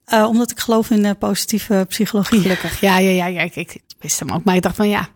[0.05, 2.41] Eh, omdat ik geloof in eh, positieve psychologie.
[2.41, 2.81] Gelukkig.
[2.81, 4.43] Ja, ja, ja, ja ik, ik wist hem ook.
[4.43, 5.07] Maar ik dacht van ja,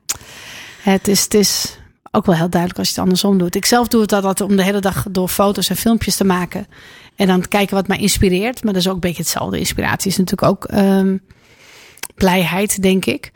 [0.91, 1.77] het is, het is
[2.11, 3.55] ook wel heel duidelijk als je het andersom doet.
[3.55, 6.67] Ik zelf doe het altijd om de hele dag door foto's en filmpjes te maken.
[7.15, 8.63] En dan kijken wat mij inspireert.
[8.63, 9.59] Maar dat is ook een beetje hetzelfde.
[9.59, 11.17] Inspiratie is natuurlijk ook ehm,
[12.15, 13.31] blijheid, denk ik.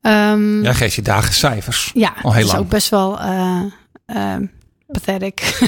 [0.00, 1.90] Ehm, Ja, geef je dagen cijfers.
[1.94, 2.58] ja, Al heel dat is lang.
[2.64, 3.60] ook best wel eh
[4.06, 4.46] ehm,
[4.86, 5.40] pathetic.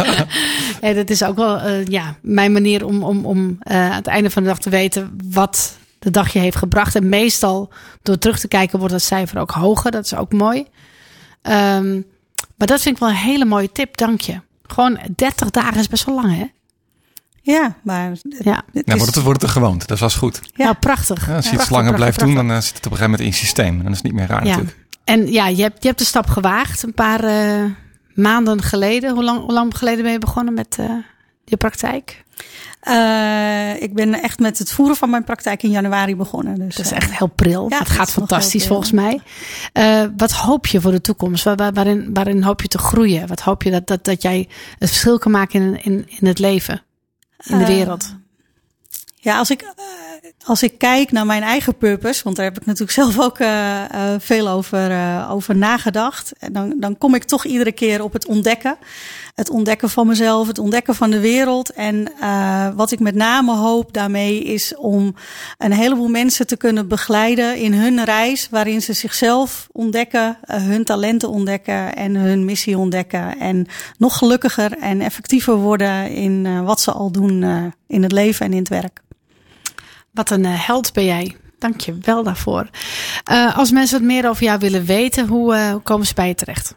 [0.80, 4.06] en dat is ook wel eh, ja, mijn manier om, om, om eh, aan het
[4.06, 6.94] einde van de dag te weten wat de dag je heeft gebracht.
[6.94, 9.90] En meestal door terug te kijken wordt dat cijfer ook hoger.
[9.90, 10.66] Dat is ook mooi.
[11.42, 11.92] Ehm,
[12.56, 13.96] maar dat vind ik wel een hele mooie tip.
[13.96, 14.40] Dank je.
[14.66, 16.46] Gewoon 30 dagen is best wel lang, hè?
[17.42, 18.62] Ja, maar het, Ja.
[18.72, 19.86] het Nou, wordt het, wordt het een gewoonte.
[19.86, 20.40] Dat was goed.
[20.54, 20.64] Ja.
[20.64, 21.26] Nou, prachtig.
[21.26, 22.98] Ja, als je iets Prachtig, langer prachtig, blijft doen, dan eh, zit het op een
[22.98, 23.76] gegeven moment in je systeem.
[23.76, 24.50] En dan is het niet meer raar Ja.
[24.50, 24.76] natuurlijk.
[25.04, 26.82] En ja, je hebt, je hebt de stap gewaagd.
[26.82, 27.64] Een paar eh,
[28.14, 29.14] maanden geleden.
[29.14, 30.90] Hoe lang, hoe lang geleden ben je begonnen met eh,
[31.44, 32.24] je praktijk?
[32.80, 36.54] Eh, ik ben echt met het voeren van mijn praktijk in januari begonnen.
[36.54, 37.66] Dus, Dat is eh, echt heel pril.
[37.68, 39.20] Ja, het dat gaat fantastisch volgens mij.
[39.72, 41.44] Eh, wat hoop je voor de toekomst?
[41.44, 43.26] Waar, waar- waarin, waarin hoop je te groeien?
[43.26, 46.38] Wat hoop je dat, dat, dat jij het verschil kan maken in, in, in het
[46.38, 46.82] leven?
[47.42, 48.14] In de wereld?
[49.14, 49.74] Ja, als ik,
[50.44, 53.36] als ik kijk naar mijn eigen purpose, want daar heb ik natuurlijk zelf ook
[54.22, 54.92] veel over,
[55.28, 56.32] over nagedacht.
[56.38, 58.76] En dan, dan kom ik toch iedere keer op het ontdekken.
[59.34, 61.70] Het ontdekken van mezelf, het ontdekken van de wereld.
[61.70, 65.14] En eh, wat ik met name hoop daarmee is om
[65.58, 70.84] een heleboel mensen te kunnen begeleiden in hun reis, waarin ze zichzelf ontdekken, eh, hun
[70.84, 73.38] talenten ontdekken en hun missie ontdekken.
[73.38, 73.66] En
[73.98, 78.52] nog gelukkiger en effectiever worden in eh, wat ze al doen in het leven en
[78.52, 79.00] in het werk.
[80.10, 81.36] Wat een held ben jij.
[81.58, 82.68] Dank je wel daarvoor.
[83.54, 86.74] Als mensen wat meer over jou willen weten, hoe komen ze bij je terecht?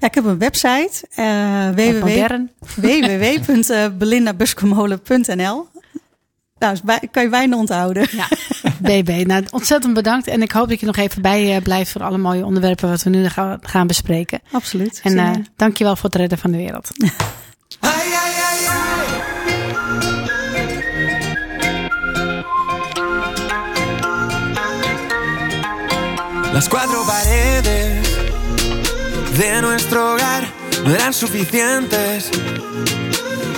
[0.00, 2.24] Ja, ik heb een website, eh Wat www
[2.86, 5.66] www.belindabuskemolen.nl.
[6.58, 6.76] Nou,
[7.10, 8.06] kan je bijna onthouden.
[8.10, 8.28] Ja,
[8.80, 9.26] BB.
[9.26, 10.26] Nou, ontzettend bedankt.
[10.26, 13.02] En ik hoop dat je nog even bij eh, blijft voor alle mooie onderwerpen wat
[13.02, 14.40] we nu gaan, gaan bespreken.
[14.52, 15.00] Absoluut.
[15.02, 15.46] En Zin eh in.
[15.56, 16.90] dank je wel voor het redden van de wereld.
[26.52, 27.79] Las cuatro paredes
[29.40, 30.46] de nuestro hogar
[30.84, 32.30] no eran suficientes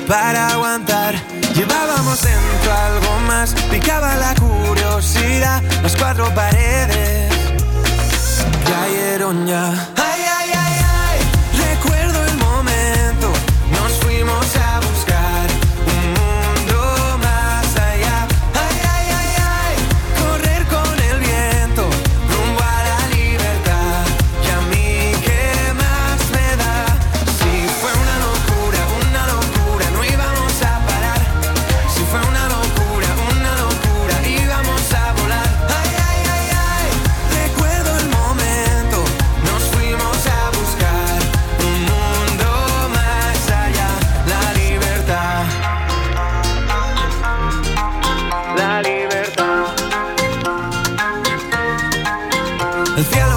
[0.07, 1.17] para aguantar.
[1.57, 5.61] Llevábamos dentro algo más, picaba la curiosidad.
[5.83, 7.33] Las cuatro paredes
[8.65, 10.12] cayeron ya.
[53.03, 53.32] Enfría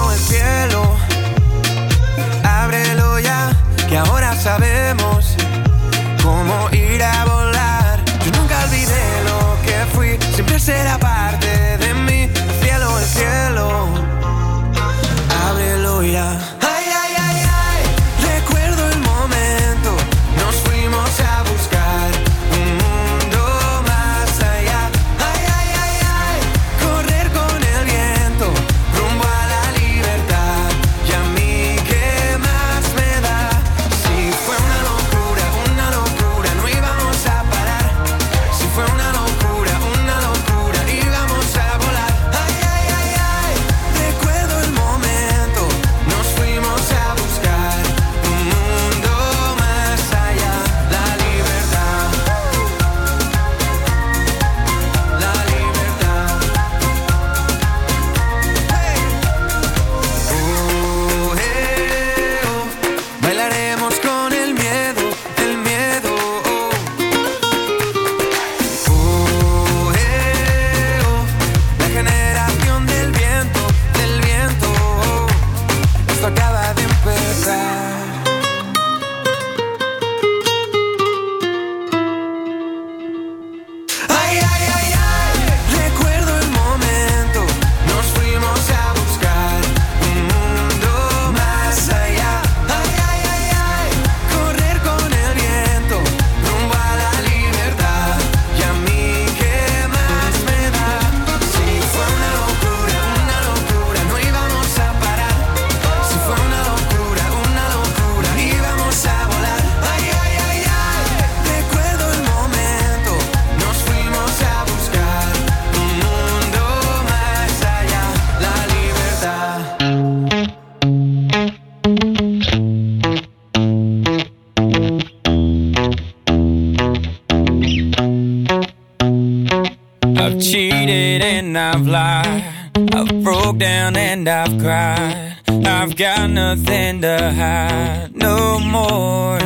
[134.16, 135.36] and I've cried.
[135.66, 139.38] I've got nothing to hide no more.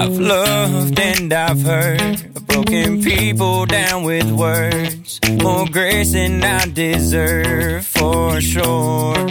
[0.00, 5.18] I've loved and I've hurt, broken people down with words.
[5.42, 9.28] More grace than I deserve for sure.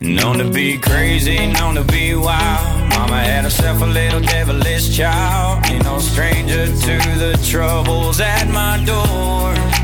[0.00, 2.88] Known to be crazy, known to be wild.
[2.90, 5.66] Mama had herself a little devilish child.
[5.66, 9.79] Ain't no stranger to the troubles at my door.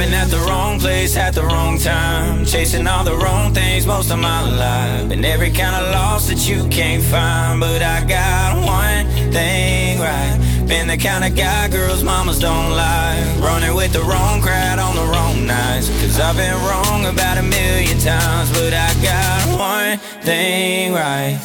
[0.00, 4.10] Been at the wrong place at the wrong time, chasing all the wrong things most
[4.10, 5.10] of my life.
[5.10, 10.38] Been every kind of loss that you can't find, but I got one thing right.
[10.66, 14.96] Been the kind of guy girls mamas don't like, running with the wrong crowd on
[14.96, 15.90] the wrong nights.
[16.00, 21.38] Cause I've been wrong about a million times, but I got one thing right.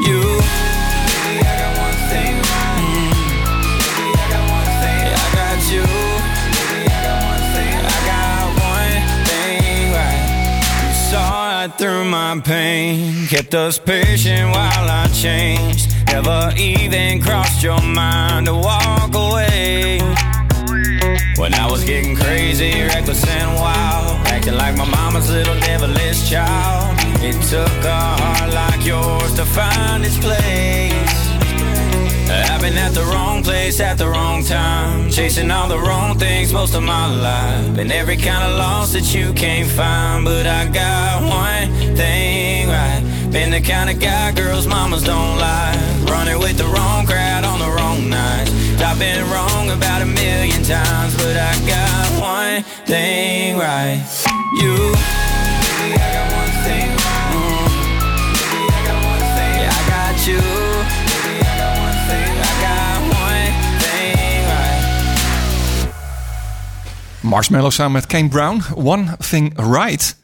[0.00, 0.79] You.
[11.68, 15.92] Through my pain, kept us patient while I changed.
[16.06, 19.98] Never even crossed your mind to walk away.
[21.36, 26.96] When I was getting crazy, reckless and wild, acting like my mama's little devilish child.
[27.22, 30.69] It took a heart like yours to find its place.
[33.70, 37.76] Place at the wrong time, chasing all the wrong things most of my life.
[37.76, 43.02] Been every kind of loss that you can't find, but I got one thing right.
[43.30, 45.78] Been the kind of guy girls mamas don't like,
[46.10, 48.50] running with the wrong crowd on the wrong nights.
[48.82, 54.02] I've been wrong about a million times, but I got one thing right.
[54.60, 55.19] You.
[67.30, 68.60] Marshmallow samen met Kane Brown.
[68.74, 70.16] One Thing Right.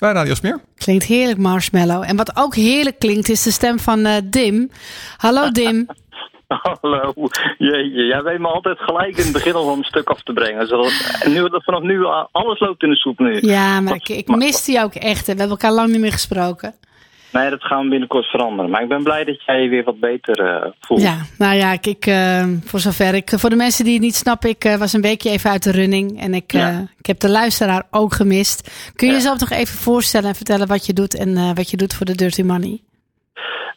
[0.00, 0.60] Bij Radio Smeer.
[0.76, 2.02] Klinkt heerlijk, Marshmallow.
[2.06, 4.70] En wat ook heerlijk klinkt, is de stem van eh, Dim.
[5.16, 5.86] Hallo Dim.
[6.62, 7.12] Hallo.
[7.58, 10.32] Jeetje, jij weet me altijd gelijk in het begin al van een stuk af te
[10.32, 10.66] brengen.
[10.66, 13.38] Zodat, en nu, dat vanaf nu eh, alles loopt in de soep nu.
[13.40, 15.26] Ja, maar ik, ik miste je ook echt.
[15.26, 15.32] hè.
[15.32, 16.74] We hebben elkaar lang niet meer gesproken.
[17.32, 18.70] Nee, dat gaan we binnenkort veranderen.
[18.70, 21.02] Maar ik ben blij dat jij je weer wat beter eh, voelt.
[21.02, 23.32] Ja, nou ja, ik, ik, eh, voor zover ik...
[23.36, 25.70] Voor de mensen die het niet snappen, ik eh, was een weekje even uit de
[25.70, 26.20] running.
[26.20, 26.52] En ik,
[26.98, 28.70] ik heb de luisteraar ook gemist.
[28.96, 29.18] Kun je Ja.
[29.18, 31.14] jezelf nog even voorstellen en vertellen wat je doet...
[31.14, 32.80] en wat je doet voor de Dirty Money?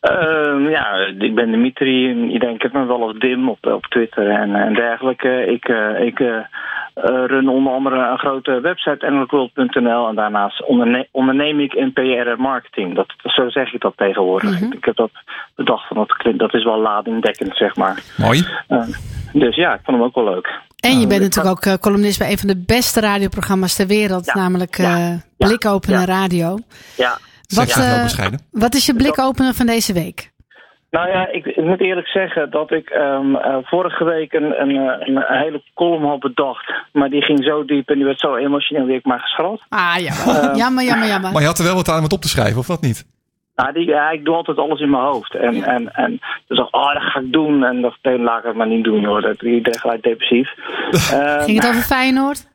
[0.05, 2.27] Ehm, ja, ik ben Dimitri.
[2.31, 5.45] Iedereen kent me wel als Dim op, op Twitter en, en dergelijke.
[5.45, 10.07] Ik, eh, ik eh, run onder andere een grote website, engelworld.nl.
[10.07, 12.95] En daarnaast onderne onderneem ik in PR en marketing.
[12.95, 14.61] Dat, zo zeg ik dat tegenwoordig.
[14.61, 14.71] Mhm.
[14.71, 15.11] Ik heb dat
[15.55, 18.03] bedacht, van dat, klinkt, dat is wel ladingdekkend, zeg maar.
[18.17, 18.45] Mooi.
[18.67, 18.87] Eh,
[19.33, 20.59] dus ja, ik vond hem ook wel leuk.
[20.79, 24.33] En je bent natuurlijk ook eh, columnist bij een van de beste radioprogramma's ter wereld.
[24.33, 26.57] Namelijk eh Blikopener Radio.
[26.97, 27.17] Ja.
[27.47, 28.39] Wat, Ja, eh, bescheiden.
[28.51, 30.33] wat is je blikopener van deze week?
[30.95, 35.07] Nou ja, ik, moet eerlijk zeggen dat ik ehm, eh, vorige week een, een, eh,
[35.07, 36.73] een, hele column had bedacht.
[36.91, 39.65] Maar die ging zo diep en die werd zo emotioneel die ik maar geschrapt.
[39.69, 40.11] Ah, ja.
[40.11, 41.31] Eh, jammer, jammer, jammer.
[41.31, 43.05] Maar je had er wel wat aan om het op te schrijven, of wat niet?
[43.55, 45.35] Nou, die, ja, ik doe altijd alles in mijn hoofd.
[45.35, 47.63] En, en, en dus dacht, oh, dat ga ik doen.
[47.63, 49.21] En dacht, nee, laat ik het maar niet doen hoor.
[49.21, 50.53] Dat ik ben gelijk depressief.
[51.45, 52.47] Ging het over Feyenoord?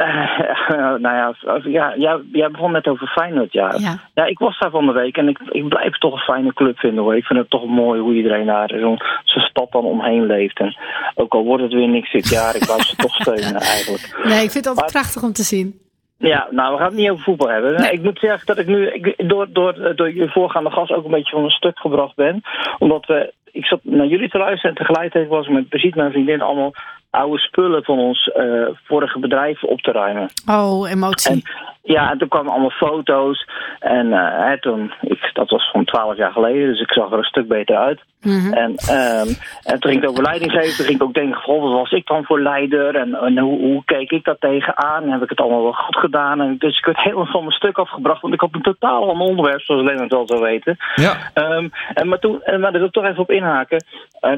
[0.00, 1.34] Eh, nou ja,
[1.64, 3.74] ja jij, jij begon net over Feyenoord, ja.
[3.78, 3.98] Ja.
[4.14, 6.78] Ja, ik was daar van de week en ik, ik blijf toch een fijne club
[6.78, 7.16] vinden hoor.
[7.16, 10.58] Ik vind het toch mooi hoe iedereen daar zo'n stad dan omheen leeft.
[10.58, 10.76] En
[11.14, 14.20] ook al wordt het weer niks dit jaar, ik blijf ze toch steunen eigenlijk.
[14.24, 15.80] Nee, ik vind het altijd prachtig om te zien.
[16.16, 17.92] Ja, nou, we gaan het niet over voetbal hebben.
[17.92, 21.10] Ik moet zeggen dat ik nu ik, door, door, door je voorgaande gast ook een
[21.10, 22.42] beetje van een stuk gebracht ben.
[22.78, 26.10] Omdat we, ik zat naar jullie te luisteren en tegelijkertijd was ik met Brigitte, mijn
[26.10, 26.72] vriendin, allemaal
[27.10, 30.30] oude spullen van ons eh, vorige bedrijf op te ruimen.
[30.46, 31.42] Oh, emotie.
[31.82, 33.48] Ja, en toen kwamen allemaal foto's.
[33.78, 37.18] En eh, hè, toen, ik, dat was van twaalf jaar geleden, dus ik zag er
[37.18, 38.00] een stuk beter uit.
[38.20, 38.52] Mhm.
[38.52, 39.28] En, ehm,
[39.62, 40.76] en toen ging het over leiding geven.
[40.76, 42.96] Toen ging ik ook denken, goh, wat was ik dan voor leider?
[42.96, 45.02] En, en hoe, hoe keek ik dat tegenaan?
[45.02, 46.40] En heb ik het allemaal wel goed gedaan?
[46.40, 48.20] En dus ik werd helemaal van mijn stuk afgebracht.
[48.20, 50.76] Want ik had een totaal ander onderwerp, zoals Lennart wel zou weten.
[50.94, 51.30] Ja.
[51.34, 53.84] Ehm, en, maar toen, en, maar daar wil ik toch even op inhaken.
[54.20, 54.32] Eh,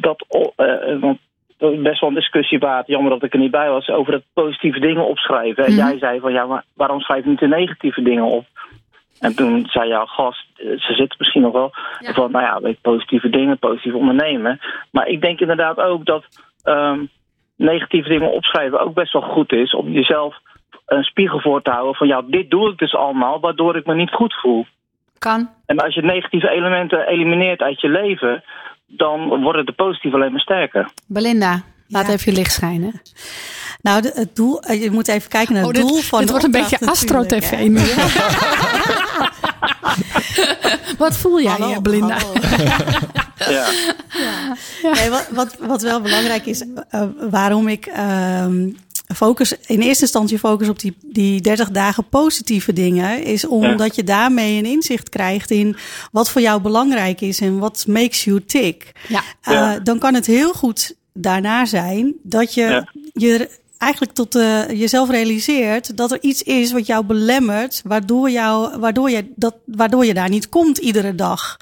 [0.00, 0.24] dat,
[0.56, 1.18] eh, want
[1.58, 2.86] dat is best wel een discussie waard.
[2.86, 3.88] Jammer dat ik er niet bij was.
[3.88, 5.64] Over het positieve dingen opschrijven.
[5.64, 5.80] En Mhm.
[5.86, 8.44] jij zei van ja, maar waarom schrijf je niet de negatieve dingen op?
[9.20, 12.80] En toen zei jouw gast, eh, ze zitten misschien nog wel, van nou ja, weet
[12.80, 14.60] positieve dingen, positief ondernemen.
[14.90, 16.24] Maar ik denk inderdaad ook dat
[16.62, 17.04] ehm,
[17.56, 20.36] negatieve dingen opschrijven ook best wel goed is om jezelf
[20.86, 23.94] een spiegel voor te houden van ja, dit doe ik dus allemaal, waardoor ik me
[23.94, 24.66] niet goed voel.
[25.18, 25.48] Kan.
[25.66, 28.44] En als je negatieve elementen elimineert uit je leven,
[28.88, 30.90] dan worden de positieve alleen maar sterker.
[31.06, 32.12] Belinda, Laat Ja.
[32.12, 33.00] even je licht schijnen.
[33.82, 36.18] Nou, de- het doel, eh, je moet even kijken naar het Oh, dit- doel van
[36.18, 37.52] dit de wordt een beetje Astro-TV.
[40.98, 42.18] Wat voel jij, Hallo, Belinda?
[42.18, 42.32] hallo.
[43.50, 43.66] Ja.
[44.92, 48.68] Nee, wat, wat, wat wel belangrijk is, eh, waarom ik ehm,
[49.14, 54.04] focus, in eerste instantie focus op die, die 30 dagen positieve dingen, is omdat je
[54.04, 55.76] daarmee een inzicht krijgt in
[56.12, 58.92] wat voor jou belangrijk is en wat makes you tick.
[59.08, 59.22] Ja.
[59.42, 59.78] Eh, Ja.
[59.78, 62.88] Dan kan het heel goed daarna zijn dat je Ja.
[63.12, 63.48] je
[63.78, 69.10] eigenlijk tot eh, jezelf realiseert dat er iets is wat jou belemmert, waardoor, jou, waardoor,
[69.10, 71.56] je dat, waardoor je daar niet komt iedere dag.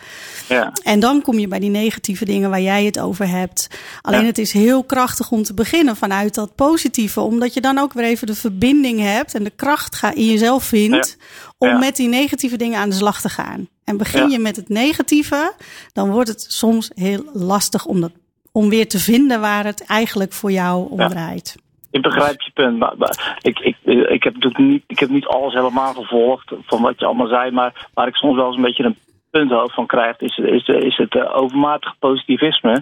[0.48, 0.72] Ja.
[0.82, 3.66] En dan kom je bij die negatieve dingen waar jij het over hebt.
[4.02, 4.26] Alleen Ja.
[4.26, 7.20] het is heel krachtig om te beginnen vanuit dat positieve.
[7.20, 10.64] Omdat je dan ook weer even de verbinding hebt en de kracht ga- in jezelf
[10.64, 11.16] vindt.
[11.58, 13.68] Om met die negatieve dingen aan de slag te gaan.
[13.84, 15.52] En begin je met het negatieve,
[15.92, 18.12] dan wordt het soms heel lastig om, dat,
[18.52, 21.54] om weer te vinden waar het eigenlijk voor jou om draait.
[21.91, 22.78] Ik begrijp je punt.
[22.78, 23.76] Maar, maar ik, ik,
[24.09, 27.51] ik, heb natuurlijk niet, ik heb niet alles helemaal gevolgd van wat je allemaal zei.
[27.51, 28.99] Maar waar ik soms wel eens een beetje een
[29.39, 32.80] punthoofd van krijg, is, is, is het eh, overmatige positivisme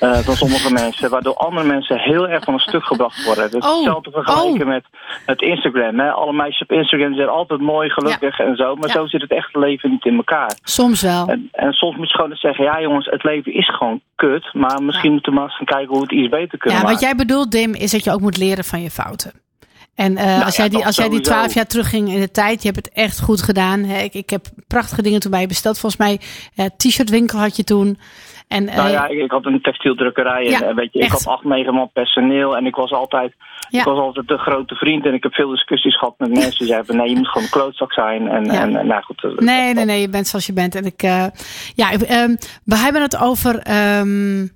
[0.00, 1.10] eh, van sommige mensen.
[1.10, 3.44] Waardoor andere mensen heel erg van een stuk gebracht worden.
[3.44, 4.72] Oh, hetzelfde vergelijken oh.
[4.74, 4.84] met
[5.26, 5.98] het Instagram.
[5.98, 6.10] Hè?
[6.10, 8.74] Alle meisjes op Instagram zijn altijd mooi, gelukkig en zo.
[8.76, 8.94] Maar Ja.
[8.94, 10.52] zo zit het echte leven niet in elkaar.
[10.62, 11.26] Soms wel.
[11.26, 14.54] En, en soms moet je gewoon eens zeggen, ja jongens, het leven is gewoon kut.
[14.54, 16.84] Maar misschien moeten we maar eens gaan kijken hoe we het iets beter kunnen Ja,
[16.84, 16.98] maken.
[17.00, 19.32] wat jij bedoelt, Dim, is dat je ook moet leren van je fouten.
[20.00, 22.62] En eh, als, ja, jij die, als jij die twaalf jaar terugging in de tijd,
[22.62, 23.80] je hebt het echt goed gedaan.
[23.84, 24.02] Hè?
[24.02, 25.78] Ik, ik heb prachtige dingen toen bij je besteld.
[25.78, 26.20] Volgens mij,
[26.54, 27.98] eh, t-shirtwinkel had je toen.
[28.48, 31.24] En, eh, Nou ja, ik, ik had een textieldrukkerij en Ja, weet je, ik echt.
[31.24, 33.34] had acht, negen man personeel en ik was altijd,
[33.68, 33.78] Ja.
[33.78, 36.66] ik was altijd de grote vriend en ik heb veel discussies gehad met mensen die
[36.66, 38.60] zeiden van, nee, je moet gewoon een klootzak zijn en, Ja.
[38.60, 39.40] en, en nou goed.
[39.40, 40.74] Nee, nee, nee, je bent zoals je bent.
[40.74, 41.24] En ik, eh,
[41.74, 42.34] ja, ik, ehm,
[42.64, 44.46] we hebben het over ehm,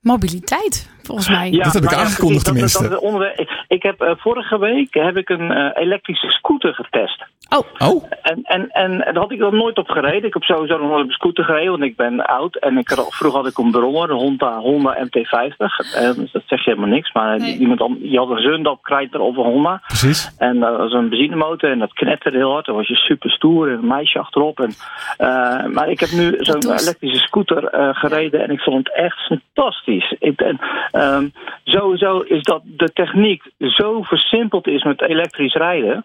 [0.00, 1.50] mobiliteit, volgens mij.
[1.50, 2.82] Ja, Dat heb ik nou ja, aangekondigd dat- dat- tenminste.
[2.82, 7.24] dat- dat onderwerp- ik, heb eh, vorige week heb ik een eh, elektrische scooter getest.
[7.48, 10.24] Oh, Oh, En, en, en daar had ik nog nooit op gereden.
[10.24, 12.56] Ik heb sowieso nog nooit op een scooter gereden, want ik ben oud.
[12.56, 15.56] En ik had, vroeger had ik een brommer, een Honda, Honda MT50.
[15.94, 17.12] Eh, dus dat zegt je helemaal niks.
[17.12, 17.56] Maar Nee.
[17.58, 19.80] iemand, an- je had een Zundap, Krijter of een Honda.
[19.86, 20.34] precies.
[20.38, 22.66] En dat was een benzinemotor en dat knetterde heel hard.
[22.66, 24.60] Dan was je super stoer en een meisje achterop.
[24.60, 24.70] En,
[25.16, 29.18] eh, maar ik heb nu zo'n elektrische scooter eh, gereden en ik vond het echt
[29.26, 30.14] fantastisch.
[30.18, 30.58] Ik, en,
[30.90, 31.28] ehm,
[31.64, 36.04] sowieso is dat de techniek zo versimpeld is met elektrisch rijden.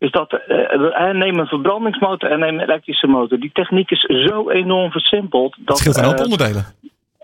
[0.00, 3.38] Is dat, eh, eh, neem een verbrandingsmotor en neem een elektrische motor.
[3.38, 5.54] Die techniek is zo enorm versimpeld.
[5.56, 6.64] Dat, Dat scheelt een hoop eh, onderdelen.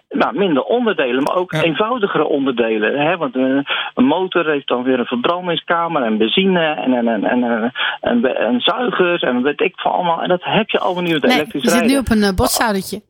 [0.09, 1.62] nou, minder onderdelen, maar ook Ja.
[1.62, 3.01] eenvoudigere onderdelen.
[3.07, 3.16] Hè?
[3.16, 3.64] Want een
[4.05, 8.61] motor heeft dan weer een verbrandingskamer en benzine en, en, en, en, en, en, en
[8.61, 10.22] zuigers en weet ik van allemaal.
[10.22, 11.97] En dat heb je allemaal niet met nee, elektrisch je zit rijden.
[11.97, 13.01] nu op een uh, botshoudertje.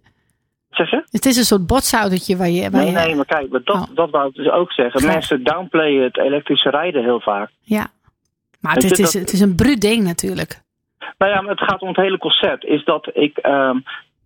[0.71, 1.03] Zeg je?
[1.11, 2.71] Het is een soort botshoudertje waar je...
[2.71, 3.83] Waar Nee, je nee, maar kijk, maar dat, Oh.
[3.95, 5.07] dat wou ik dus ook zeggen.
[5.07, 7.51] Mensen downplayen het elektrische rijden heel vaak.
[7.61, 7.87] Ja.
[8.61, 10.61] Maar het, is, dat- het is een bruut ding natuurlijk.
[11.19, 12.65] Nou ja, maar het gaat om het hele concept.
[12.65, 13.37] Is dat ik.
[13.39, 13.79] ehm,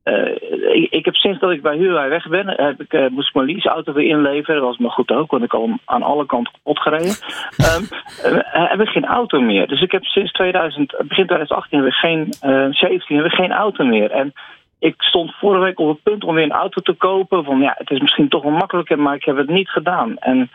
[0.03, 0.35] eh,
[0.75, 3.35] ik, ik heb sinds dat ik bij Huurwij weg ben, heb ik, eh, moest ik
[3.35, 4.55] mijn leaseauto weer inleveren.
[4.61, 7.15] Dat was me goed ook, want ik hem aan alle kanten kapot gereden.
[7.57, 7.85] Ehm,
[8.23, 9.67] eh, heb ik geen auto meer.
[9.69, 13.53] Dus ik heb sinds 2000, begin 2018 heb ik geen, eh 17 heb ik geen
[13.53, 14.11] auto meer.
[14.11, 14.33] En
[14.79, 17.45] ik stond vorige week op het punt om weer een auto te kopen.
[17.45, 20.19] Van ja, het is misschien toch wel makkelijker, maar ik heb het niet gedaan.
[20.19, 20.51] En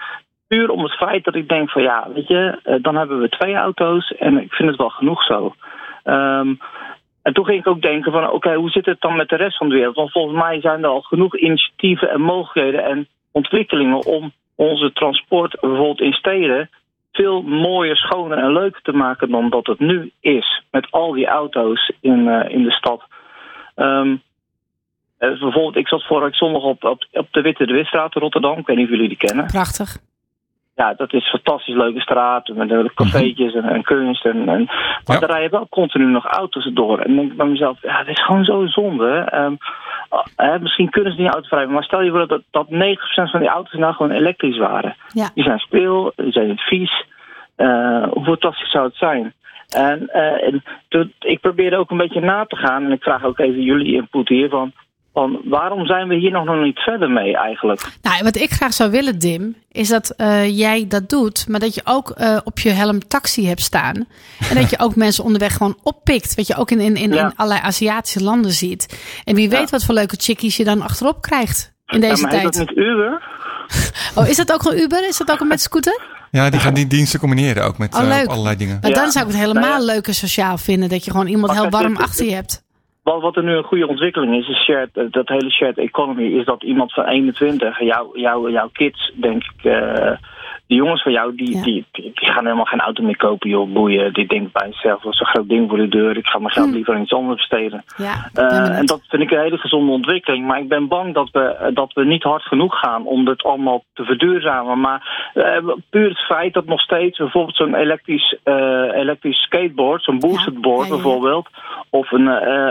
[0.48, 3.30] puur om het feit dat ik denk van ja, weet je, eh, dan hebben we
[3.30, 5.56] twee auto's en ik vind het wel genoeg zo.
[6.04, 6.54] Ehm,
[7.22, 9.58] en toen ging ik ook denken van oké, hoe zit het dan met de rest
[9.58, 9.96] van de wereld?
[9.96, 15.60] Want volgens mij zijn er al genoeg initiatieven en mogelijkheden en ontwikkelingen om onze transport
[15.60, 16.70] bijvoorbeeld in steden
[17.12, 20.64] veel mooier, schoner en leuker te maken dan dat het nu is.
[20.72, 23.04] Met al die auto's in, eh, in de stad.
[23.76, 24.16] Ehm,
[25.18, 28.22] eh, bijvoorbeeld, ik zat vorige week zondag op, op, op de Witte de Witstraat in
[28.22, 28.58] Rotterdam.
[28.58, 29.46] Ik weet niet of jullie die kennen.
[29.46, 29.98] Prachtig.
[30.76, 32.48] Ja, dat is een fantastisch leuke straat.
[32.48, 34.26] Met uh, cafeetjes en, en kunst.
[34.26, 34.66] En, en,
[35.06, 35.20] maar Ja.
[35.20, 37.00] daar rijden wel continu nog auto's door.
[37.00, 39.10] En dan denk ik bij mezelf, ja, het is gewoon zo zonde.
[39.10, 39.56] Ehm,
[40.36, 43.50] eh, misschien kunnen ze niet autovrij, maar stel je voor dat, dat 90% van die
[43.50, 44.96] auto's nou gewoon elektrisch waren.
[45.08, 45.30] Ja.
[45.34, 47.06] Die zijn speel, die zijn vies.
[47.56, 49.34] Eh, hoe fantastisch zou het zijn?
[49.70, 52.84] En, eh, en toen- ik probeerde ook een beetje na te gaan.
[52.86, 54.50] En ik vraag ook even jullie input hier.
[55.16, 57.82] Van, van waarom zijn we hier nog, nog niet verder mee eigenlijk?
[58.02, 61.76] Nou, wat ik graag zou willen, Dim, is dat eh, jij dat doet, maar dat
[61.76, 63.96] je ook eh, op je helm taxi hebt staan.
[64.50, 66.36] En dat je ook mensen onderweg gewoon oppikt.
[66.36, 67.24] Wat je ook in, in, in, Ja.
[67.26, 69.00] in allerlei Aziatische landen ziet.
[69.24, 69.68] En wie weet Ja.
[69.70, 72.44] wat voor leuke chickies je dan achterop krijgt in deze ja, maar tijd.
[72.44, 73.22] dat niet Uber?
[74.16, 75.08] Oh, is dat ook een Uber?
[75.08, 76.02] Is dat ook een met scooter?
[76.32, 78.78] Ja, die gaan die diensten combineren ook met Oh, eh, allerlei dingen.
[78.82, 78.96] Maar Ja.
[78.96, 79.94] dan zou ik het helemaal Nou ja.
[79.94, 80.90] leuk en sociaal vinden.
[80.90, 82.64] Dat je gewoon iemand heel warm achter je hebt.
[83.06, 86.24] Wat, wat er nu een goede ontwikkeling is, is shared, eh, dat hele shared economy,
[86.24, 90.18] is dat iemand van 21, jou, jou, jouw kids, denk ik, eh,
[90.68, 91.64] die jongens van jou, die, Ja.
[91.64, 94.14] die, die, die gaan helemaal geen auto meer kopen, joh, boeien.
[94.14, 96.52] Die denkt bij zichzelf, dat is een groot ding voor de deur, ik ga mijn
[96.52, 97.84] geld liever aan iets anders besteden.
[97.98, 100.46] Ja, Eh, en dat vind ik een hele gezonde ontwikkeling.
[100.48, 103.84] Maar ik ben bang dat we, dat we niet hard genoeg gaan om dit allemaal
[103.94, 104.80] te verduurzamen.
[104.80, 105.58] Maar eh,
[105.90, 110.88] puur het feit dat nog steeds bijvoorbeeld zo'n elektrisch, eh, elektrisch skateboard, zo'n boosted board
[110.88, 111.02] ja, ja, ja.
[111.02, 111.48] bijvoorbeeld,
[111.90, 112.28] of een,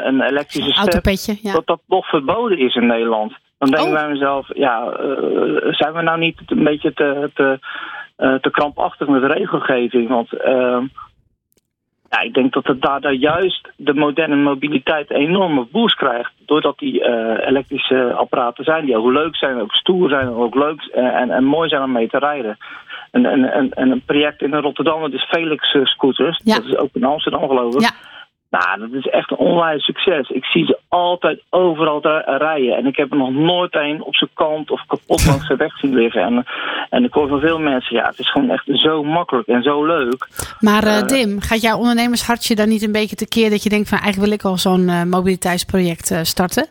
[0.07, 3.33] een elektrische step, dat dat nog verboden is in Nederland.
[3.71, 4.01] Dan denk ik Oh.
[4.03, 7.59] bij mezelf, ja, eh, zijn we nou niet een beetje te, te,
[8.17, 10.09] eh, te krampachtig met regelgeving?
[10.09, 10.87] Want ehm,
[12.11, 16.33] ja, ik denk dat het daardoor juist de moderne mobiliteit een enorme boost krijgt.
[16.47, 20.83] Doordat die eh, elektrische apparaten zijn, die ook leuk zijn, ook stoer zijn, ook leuk
[20.93, 22.59] en, en mooi zijn om mee te rijden.
[23.11, 26.41] En, en, en, en een project in Rotterdam, dat is Felix Scooters.
[26.45, 26.55] Ja.
[26.55, 27.81] Dat is ook in Amsterdam geloof ik.
[27.81, 27.91] Ja.
[28.59, 30.29] Nou, dat is echt een onwijs succes.
[30.31, 32.77] Ik zie ze altijd overal ri- rijden.
[32.77, 35.79] En ik heb er nog nooit een op zijn kant of kapot langs de weg
[35.79, 36.23] zien liggen.
[36.23, 36.45] En,
[36.91, 39.85] en ik hoor van veel mensen, ja, het is gewoon echt zo makkelijk en zo
[39.87, 40.29] leuk.
[40.61, 43.89] Maar eh, Eh, Dim, gaat jouw ondernemershartje dan niet een beetje tekeer dat je denkt
[43.89, 46.67] van eigenlijk wil ik al zo'n eh, mobiliteitsproject starten?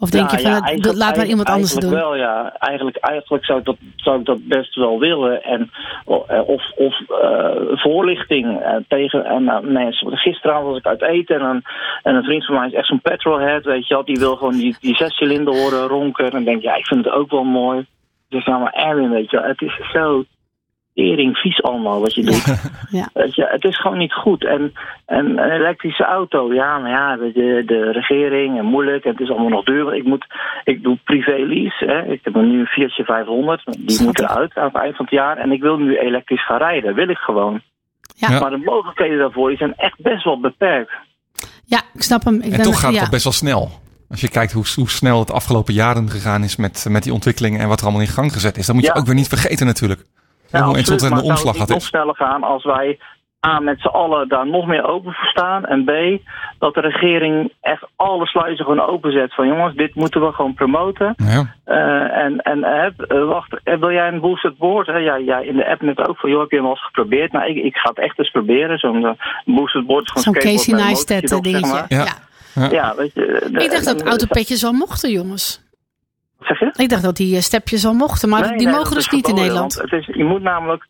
[0.00, 1.82] Of denk je van ja, eh, eigenlijk- laat maar iemand anders doen?
[1.82, 2.56] Eigenlijk wel, ja.
[2.58, 5.42] Eigenlijk, eigenlijk zou, ik dat, zou ik dat best wel willen.
[5.42, 5.70] En,
[6.06, 10.16] eh, of of eh, voorlichting eh, tegen en, mensen.
[10.16, 11.64] Gisteravond was ik uit eten en een,
[12.02, 14.04] en een vriend van mij is echt zo'n petrolhead, weet je wel.
[14.04, 16.24] Die wil gewoon die, die zescilinder horen ronken.
[16.24, 17.86] En dan denk ik, ja, ik vind het ook wel mooi.
[18.28, 19.46] Dus nou maar Erwin, weet je wel.
[19.48, 20.24] Het is zo
[20.98, 22.44] tering vies allemaal wat je doet.
[22.90, 23.08] Ja.
[23.56, 24.44] Het is gewoon niet goed.
[24.44, 24.72] En,
[25.06, 29.04] en een elektrische auto, ja, maar ja, de, de regering en moeilijk.
[29.04, 29.94] En het is allemaal nog duur.
[29.94, 30.26] Ik, moet,
[30.64, 31.84] ik doe privé lease.
[31.84, 32.12] Hè.
[32.12, 33.62] Ik heb nu een Fiatje 500.
[33.78, 35.36] Die moet eruit aan het eind van het jaar.
[35.36, 36.94] En ik wil nu elektrisch gaan rijden.
[36.94, 37.60] Wil ik gewoon.
[38.14, 38.40] Ja.
[38.40, 40.92] Maar de mogelijkheden daarvoor zijn echt best wel beperkt.
[41.64, 42.34] Ja, ik snap hem.
[42.36, 43.08] Ik En ben- toch gaat het ja.
[43.08, 43.70] best wel snel.
[44.08, 47.60] Als je kijkt hoe, hoe snel het afgelopen jaren gegaan is met, met die ontwikkelingen
[47.60, 48.66] en wat er allemaal in gang gezet is.
[48.66, 49.00] Dat moet je Ja.
[49.00, 50.04] ook weer niet vergeten natuurlijk.
[50.50, 52.98] Ja, hoe absoluut, de zou omslag het nog sneller gaan als wij
[53.46, 55.64] A, met z'n allen daar nog meer open voor staan.
[55.66, 55.90] En B,
[56.58, 59.34] dat de regering echt alle sluizen gewoon openzet.
[59.34, 61.14] Van jongens, dit moeten we gewoon promoten.
[61.16, 61.54] Ja.
[61.64, 64.86] Eh, en en heb, eh, wacht, eh, wil jij een boosted board?
[64.86, 64.96] Hè?
[64.96, 67.32] Ja, ja, in de app net ook van, joh, heb je hem al eens geprobeerd?
[67.32, 68.78] Nou, ik, ik ga het echt eens proberen.
[68.78, 69.12] Zo'n eh,
[69.44, 71.66] boosted board gewoon Zo'n Casey Neistat eh, zeg dingetje.
[71.72, 71.84] maar.
[71.88, 72.04] Ja.
[72.54, 72.70] Ja.
[72.70, 73.20] Ja, weet je.
[73.52, 75.66] de- Ik dacht en- dat en- autopetjes al mochten, jongens.
[76.38, 76.82] Wat zeg je?
[76.82, 79.28] Ik dacht dat die eh, stepjes al mochten, maar Nee, die nee, mogen dus niet
[79.28, 79.74] in Nederland.
[79.74, 80.86] Het is, je moet namelijk,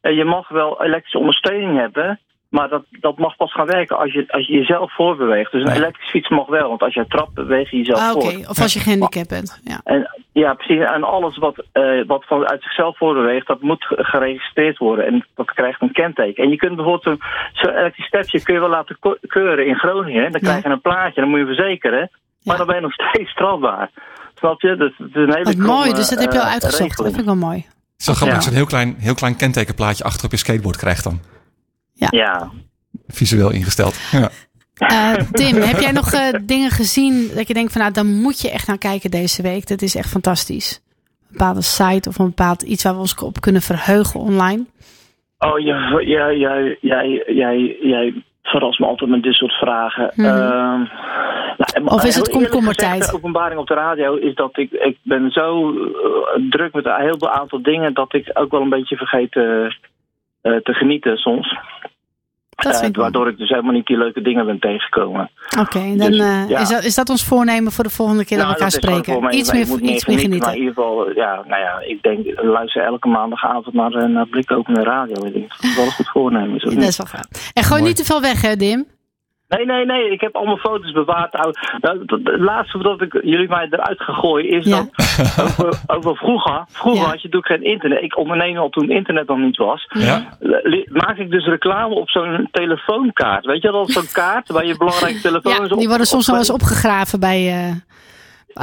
[0.00, 4.12] eh, je mag wel elektrische ondersteuning hebben, maar dat, dat mag pas gaan werken als
[4.12, 5.52] je, als je jezelf voorbeweegt.
[5.52, 8.30] Dus een elektrische fiets mag wel, want als je trapt, beweeg je jezelf Ah, Oké,
[8.30, 8.48] voor.
[8.48, 9.60] of als je gehandicapt bent.
[9.64, 9.80] Ja.
[9.84, 10.84] En, ja, precies.
[10.84, 15.06] En alles wat, eh, wat vanuit zichzelf voorbeweegt, dat moet ge- geregistreerd worden.
[15.06, 16.44] En dat krijgt een kenteken.
[16.44, 17.20] En je kunt bijvoorbeeld zo'n
[17.52, 20.32] zo'n elektrisch stepje kun je wel laten keuren in Groningen.
[20.32, 22.10] Dan krijg je een plaatje, dan moet je verzekeren.
[22.42, 22.56] Maar Ja.
[22.56, 23.90] dan ben je nog steeds strafbaar.
[24.40, 24.76] Snap je?
[24.76, 26.96] Dat, dat is een hele Wat mooi, dus dat heb je al eh, uitgezocht.
[26.96, 27.56] Dat vind ik wel mooi.
[27.56, 28.48] Het is wel grappig Ja.
[28.48, 31.20] een heel klein, heel klein kentekenplaatje achter op je skateboard krijgt dan.
[31.92, 32.50] Ja,
[33.08, 33.96] Visueel ingesteld.
[34.10, 34.30] Ja.
[34.74, 38.40] Eh, Tim, heb jij nog eh, dingen gezien dat je denkt van nou, dan moet
[38.40, 39.66] je echt naar kijken deze week.
[39.68, 40.82] Dat is echt fantastisch.
[41.20, 44.64] Een bepaalde site of een bepaald iets waar we ons op kunnen verheugen online.
[45.38, 50.10] Oh, jij, jij, jij, jij, jij, jij verrast me altijd met dit soort vragen.
[50.10, 50.82] Ehm,
[51.56, 53.10] nou, Of is het komkommertijd?
[53.10, 57.00] De openbaring op de radio is dat ik, ik ben zo eh, druk met een
[57.00, 61.58] heel veel aantal dingen dat ik ook wel een beetje vergeet eh, te genieten soms.
[62.62, 63.04] Dat Eh, ik wel.
[63.04, 65.30] waardoor ik dus helemaal niet die leuke dingen ben tegengekomen.
[65.60, 66.58] Oké, dan Dus, eh, ja.
[66.60, 68.90] is, dat, is dat ons voornemen voor de volgende keer dat we Nou, elkaar dat
[68.90, 69.38] is gewoon spreken?
[69.38, 70.46] Iets meer, iets meer genieten.
[70.46, 74.50] Maar in ieder geval, ja, nou ja, ik denk, luister elke maandagavond naar een blik
[74.52, 75.24] opende radio.
[75.26, 76.56] Ik denk, dat is wel een goed voornemen.
[76.56, 77.50] Is dat Dat is wel gaaf.
[77.54, 77.90] En gewoon Mooi.
[77.90, 78.86] niet te veel weg, hè, Dim?
[79.56, 80.10] Nee, nee, nee.
[80.10, 81.32] Ik heb allemaal foto's bewaard.
[81.32, 81.54] Nou,
[82.06, 84.76] het laatste wat ik jullie mij eruit gegooid is Ja.
[84.76, 84.88] dat
[85.44, 86.64] over, over vroeger.
[86.68, 87.08] Vroeger Ja.
[87.08, 88.02] had je natuurlijk geen internet.
[88.02, 89.86] Ik onderneem al toen internet nog niet was.
[89.88, 90.38] Ja.
[90.88, 93.44] Maak ik dus reclame op zo'n telefoonkaart.
[93.44, 96.36] Weet je wel, zo'n kaart waar je belangrijke telefoons Ja, op die worden soms wel
[96.36, 97.74] eens opgegraven bij eh,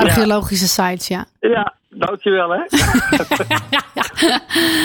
[0.02, 1.26] archeologische sites, ja.
[1.40, 2.62] Ja, dankjewel hè.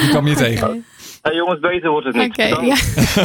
[0.00, 0.84] Die kwam je tegen.
[1.22, 2.30] Hey, jongens, beter wordt het niet.
[2.30, 2.74] Oké, ja.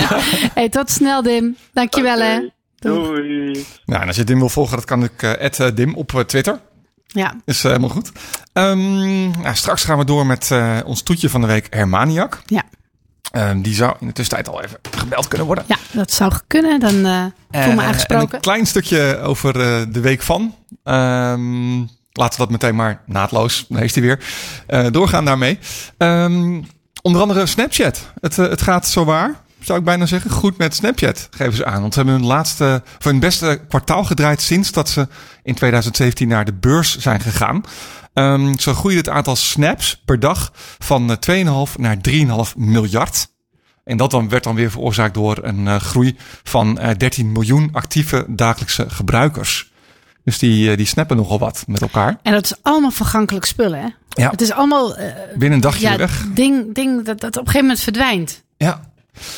[0.60, 1.56] hey, tot snel, Dim.
[1.74, 2.40] Dankjewel, hè.
[2.80, 3.66] Doei.
[3.86, 5.22] Nou, en als je Dim wil volgen, dat kan ik
[5.60, 6.60] uh, Dim op eh, Twitter.
[7.08, 8.12] Ja, Is helemaal goed.
[8.54, 12.42] Ehm, nou, straks gaan we door met eh, ons toetje van de week, Hermaniak.
[12.46, 12.64] ja.
[13.32, 15.64] Ehm, die zou in de tussentijd al even gebeld kunnen worden.
[15.68, 16.80] ja, dat zou kunnen.
[16.80, 18.28] Dan eh voel me aangesproken.
[18.30, 20.56] En een klein stukje over eh, de week van.
[20.84, 21.78] Ehm,
[22.12, 24.20] laten we dat meteen maar naadloos, daar is hij weer,
[24.68, 25.60] eh, doorgaan daarmee.
[25.98, 26.62] Ehm,
[27.02, 28.12] onder andere Snapchat.
[28.22, 29.36] Het, het gaat zo waar.
[29.68, 30.32] Zou ik bijna zeggen.
[30.32, 31.82] Goed met Snapchat, geven ze aan.
[31.82, 35.08] Want ze hebben hun laatste, of hun beste kwartaal gedraaid sinds dat ze
[35.44, 37.64] in 2017 naar de beurs zijn gegaan.
[38.14, 43.28] Ehm, zo groeide het aantal snaps per dag van eh, 2,5 naar 3,5 miljard.
[43.84, 47.70] En dat dan werd dan weer veroorzaakt door een eh, groei van eh, 13 miljoen
[47.72, 49.72] actieve dagelijkse gebruikers.
[50.24, 52.18] Dus die, eh, die snappen nogal wat met elkaar.
[52.24, 53.88] En dat is allemaal vergankelijk spullen, hè?
[54.10, 54.30] Ja.
[54.30, 54.96] Het is allemaal...
[54.96, 56.26] eh, Binnen een dagje ja, weg.
[56.34, 58.44] ding, ding dat, dat op een gegeven moment verdwijnt.
[58.58, 58.82] Ja.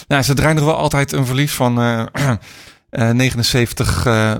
[0.07, 2.05] Nou, ze draaien er wel altijd een verlies van eh,
[2.89, 4.35] eh, 79 eh,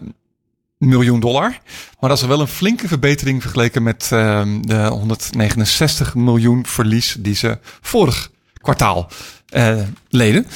[0.78, 1.60] miljoen dollar.
[2.00, 7.36] Maar dat is wel een flinke verbetering vergeleken met eh, de 169 miljoen verlies die
[7.36, 8.32] ze vorig
[8.62, 9.10] kwartaal
[9.50, 9.76] eh,
[10.10, 10.44] leden.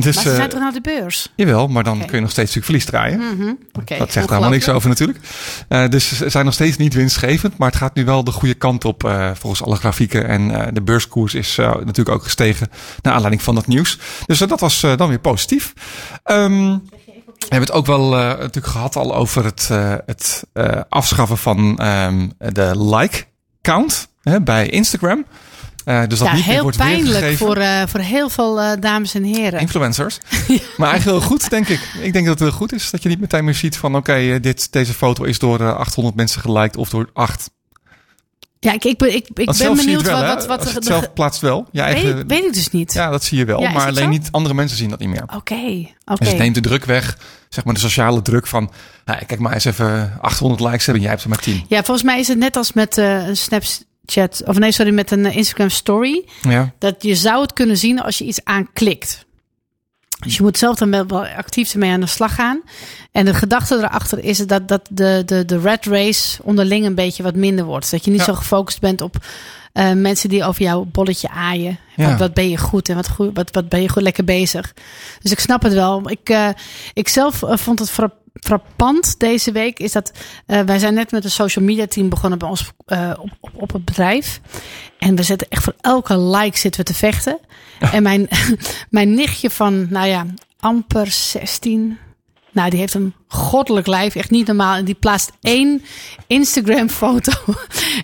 [0.00, 1.32] dus, maar ze eh, zijn toch naar de beurs?
[1.36, 3.36] Jawel, maar dan kun je nog steeds natuurlijk verlies draaien.
[3.36, 5.18] Mhm, oké, dat zegt er helemaal niks over natuurlijk.
[5.68, 7.58] Eh, dus ze zijn nog steeds niet winstgevend.
[7.58, 10.28] Maar het gaat nu wel de goede kant op eh, volgens alle grafieken.
[10.28, 12.68] En eh, de beurskoers is eh, natuurlijk ook gestegen
[13.02, 13.98] naar aanleiding van dat nieuws.
[14.26, 15.72] Dus eh, dat was eh, dan weer positief.
[16.22, 16.78] Ehm,
[17.44, 21.38] we hebben het ook wel eh, natuurlijk gehad al over het, eh, het eh, afschaffen
[21.38, 23.24] van ehm, de like
[23.62, 25.24] count hè, bij Instagram.
[25.84, 29.14] Eh, dus dat ja, niet heel wordt pijnlijk voor, eh, voor heel veel eh, dames
[29.14, 29.60] en heren.
[29.60, 30.18] Influencers.
[30.76, 31.80] Maar eigenlijk heel goed, denk ik.
[32.00, 33.96] Ik denk dat het heel goed is dat je niet meteen meer ziet van...
[33.96, 37.50] oké, dit deze foto is door eh, 800 mensen geliked of door 8.
[38.60, 41.68] Ja, ik, ik, ik, ik ben benieuwd wel, wat, wat, wat het zelf plaatst wel.
[41.72, 42.92] Eigen, weet, weet ik dus niet.
[42.92, 43.60] Ja, dat zie je wel.
[43.60, 44.08] Ja, maar alleen zo?
[44.08, 45.22] niet andere mensen zien dat niet meer.
[45.22, 45.54] Oké,
[46.04, 46.18] oké.
[46.18, 47.18] Dus het neemt de druk weg.
[47.48, 48.70] Zeg maar de sociale druk van...
[49.04, 51.64] Nou, kijk maar eens even 800 likes hebben en jij hebt er maar 10.
[51.68, 53.36] Ja, volgens mij is het net als met eh, een
[54.06, 56.24] Snapchat, of nee, sorry, met een eh, Instagram story.
[56.42, 56.72] Ja.
[56.78, 59.24] Dat je zou het kunnen zien als je iets aanklikt.
[60.18, 62.60] Dus je moet zelf dan wel- actief ermee aan de slag gaan.
[63.12, 67.22] En de gedachte erachter is dat, dat de, de, de red race onderling een beetje
[67.22, 67.90] wat minder wordt.
[67.90, 68.24] Dat je niet Ja.
[68.26, 69.16] zo gefocust bent op
[69.72, 71.78] eh, mensen die over jouw bolletje aaien.
[71.96, 72.08] Ja.
[72.10, 74.74] Wat, wat ben je goed en wat, goed, wat, wat ben je goed lekker bezig.
[75.22, 76.10] Dus ik snap het wel.
[76.10, 76.48] Ik, eh,
[76.92, 79.78] ik zelf vond het fra- frappant deze week.
[79.78, 80.12] Is dat
[80.46, 83.50] eh, wij zijn net met een social media team begonnen bij ons eh, op, op,
[83.54, 84.40] op het bedrijf.
[84.98, 87.38] En we zetten echt voor elke like zitten we te vechten.
[87.78, 88.28] En mijn,
[88.90, 90.26] mijn nichtje van, nou ja,
[90.60, 91.98] amper 16.
[92.54, 94.76] Nou, die heeft een goddelijk lijf, echt niet normaal.
[94.76, 95.82] En die plaatst één
[96.26, 97.32] Instagram-foto.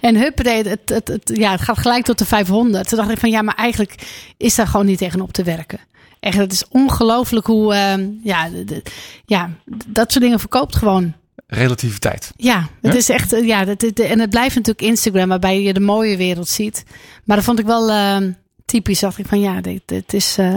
[0.00, 2.88] En huppatee, het, het, het, ja, het gaat gelijk tot de 500.
[2.88, 3.94] Toen dacht ik van, ja, maar eigenlijk
[4.36, 5.80] is daar gewoon niet tegenop te werken.
[6.20, 8.82] Echt, het is ongelooflijk hoe, ehm, ja, de-
[9.26, 9.50] ja,
[9.86, 11.12] dat soort dingen verkoopt gewoon.
[11.46, 12.32] Relativiteit.
[12.36, 15.80] Ja, het is echt, eh, ja, dat, en het blijft natuurlijk Instagram, waarbij je de
[15.80, 16.84] mooie wereld ziet.
[17.24, 18.32] Maar dat vond ik wel ehm,
[18.64, 19.00] typisch.
[19.00, 20.54] Dacht ik van, ja, dit, dit is, eh,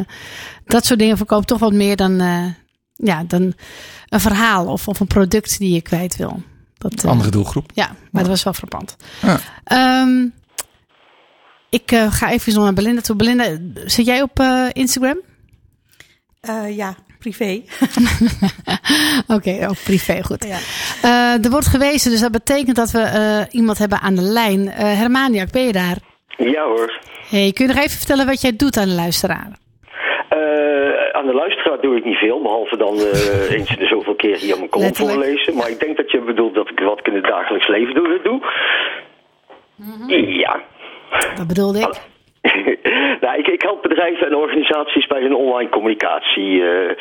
[0.66, 2.46] dat soort dingen verkoopt toch wat meer dan, eh,
[2.96, 3.54] ja, dan
[4.10, 6.44] een verhaal of, of een product die je kwijt wil.
[6.78, 7.72] Dat, Andere doelgroep.
[7.74, 8.96] Ja, maar dat was wel frappant.
[9.22, 9.40] Ja.
[9.64, 10.26] Ehm,
[11.70, 13.16] ik ga even zo naar Belinda toe.
[13.16, 14.40] Belinda, zit jij op
[14.72, 15.18] Instagram?
[16.44, 17.62] Eh, ja, privé.
[19.36, 20.46] Oké, ook privé, goed.
[20.48, 20.58] Ja.
[21.10, 24.68] Eh, er wordt gewezen, dus dat betekent dat we eh, iemand hebben aan de lijn.
[24.70, 25.98] Eh Hermaniak, ben je daar?
[26.38, 27.00] Ja hoor.
[27.30, 29.48] Hey, kun je nog even vertellen wat jij doet aan de luisteraar?
[30.30, 30.40] Eh,
[31.12, 34.38] aan de luisteraar doe ik niet veel, behalve dan eh, eens in de zoveel keer
[34.38, 35.18] hier mijn column Letterlijk.
[35.18, 35.56] voorlezen.
[35.56, 38.20] Maar ik denk dat je bedoelt dat ik wat ik in het dagelijks leven doe.
[38.24, 38.42] doe.
[40.28, 40.62] Ja.
[41.38, 42.12] Wat bedoelde ik?
[43.24, 46.64] nou, ik, ik help bedrijven en organisaties bij hun online communicatie.
[46.64, 46.98] Eh,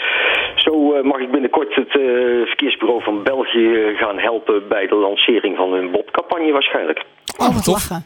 [0.57, 2.03] zo eh, mag ik binnenkort het eh,
[2.47, 7.05] verkeersbureau van België gaan helpen bij de lancering van hun BOP-campagne waarschijnlijk.
[7.37, 8.05] Oh, wat lachen.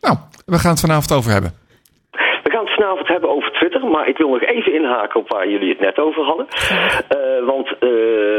[0.00, 1.65] Nou, we gaan het vanavond over hebben.
[2.56, 5.48] We gaan het vanavond hebben over Twitter, maar ik wil nog even inhaken op waar
[5.48, 6.46] jullie het net over hadden.
[7.08, 7.90] Eh, want eh,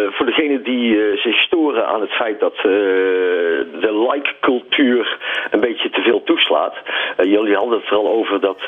[0.10, 2.56] voor degenen die eh, zich storen aan het feit dat
[3.82, 5.18] de like-cultuur
[5.52, 6.76] een beetje te veel toeslaat.
[7.18, 8.62] jullie hadden het er al over dat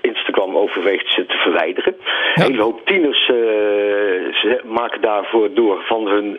[0.00, 1.96] Instagram overweegt ze te verwijderen.
[2.34, 6.38] Een hele hoop tieners ze maken daarvoor door van hun,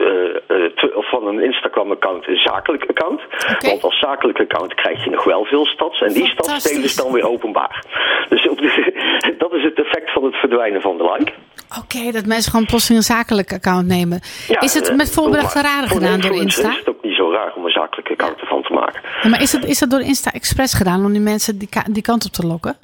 [0.00, 0.70] eh, eh,
[1.12, 3.20] van hun Instagram-account een zakelijk account.
[3.58, 6.00] Want als zakelijk account krijg je nog wel veel stads.
[6.00, 7.84] En die stads delen ze dan weer openbaar.
[8.28, 11.32] Dus op de- dat is het effect van het verdwijnen van de like.
[11.78, 14.20] Oké, dat mensen gewoon plotseling een zakelijk account nemen.
[14.48, 16.70] Ja, is het eh, met voorbedachte voor- raden een gedaan door Insta?
[16.70, 19.00] is het ook niet zo raar om een zakelijk account ervan te maken.
[19.22, 22.02] Ja, maar is dat, is dat door Insta Express gedaan om die mensen die, die
[22.02, 22.76] kant op te lokken?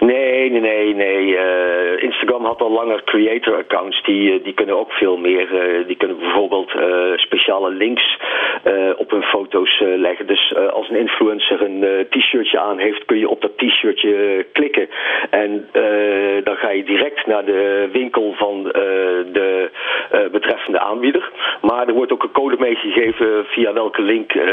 [0.00, 1.36] Nee, nee, nee, nee.
[2.06, 4.02] Instagram had al langer creator accounts.
[4.02, 5.46] Die, eh, die kunnen ook veel meer.
[5.54, 8.18] eh, die kunnen bijvoorbeeld eh, speciale links
[8.96, 10.26] op hun foto's leggen.
[10.26, 14.88] Dus als een influencer een t-shirtje aan heeft, kun je op dat t-shirtje klikken.
[15.30, 15.68] En
[16.44, 18.62] dan ga je direct naar de winkel van
[19.32, 19.70] de
[20.10, 21.30] eh, betreffende aanbieder.
[21.60, 24.44] Maar er wordt ook een code meegegeven via welke link eh,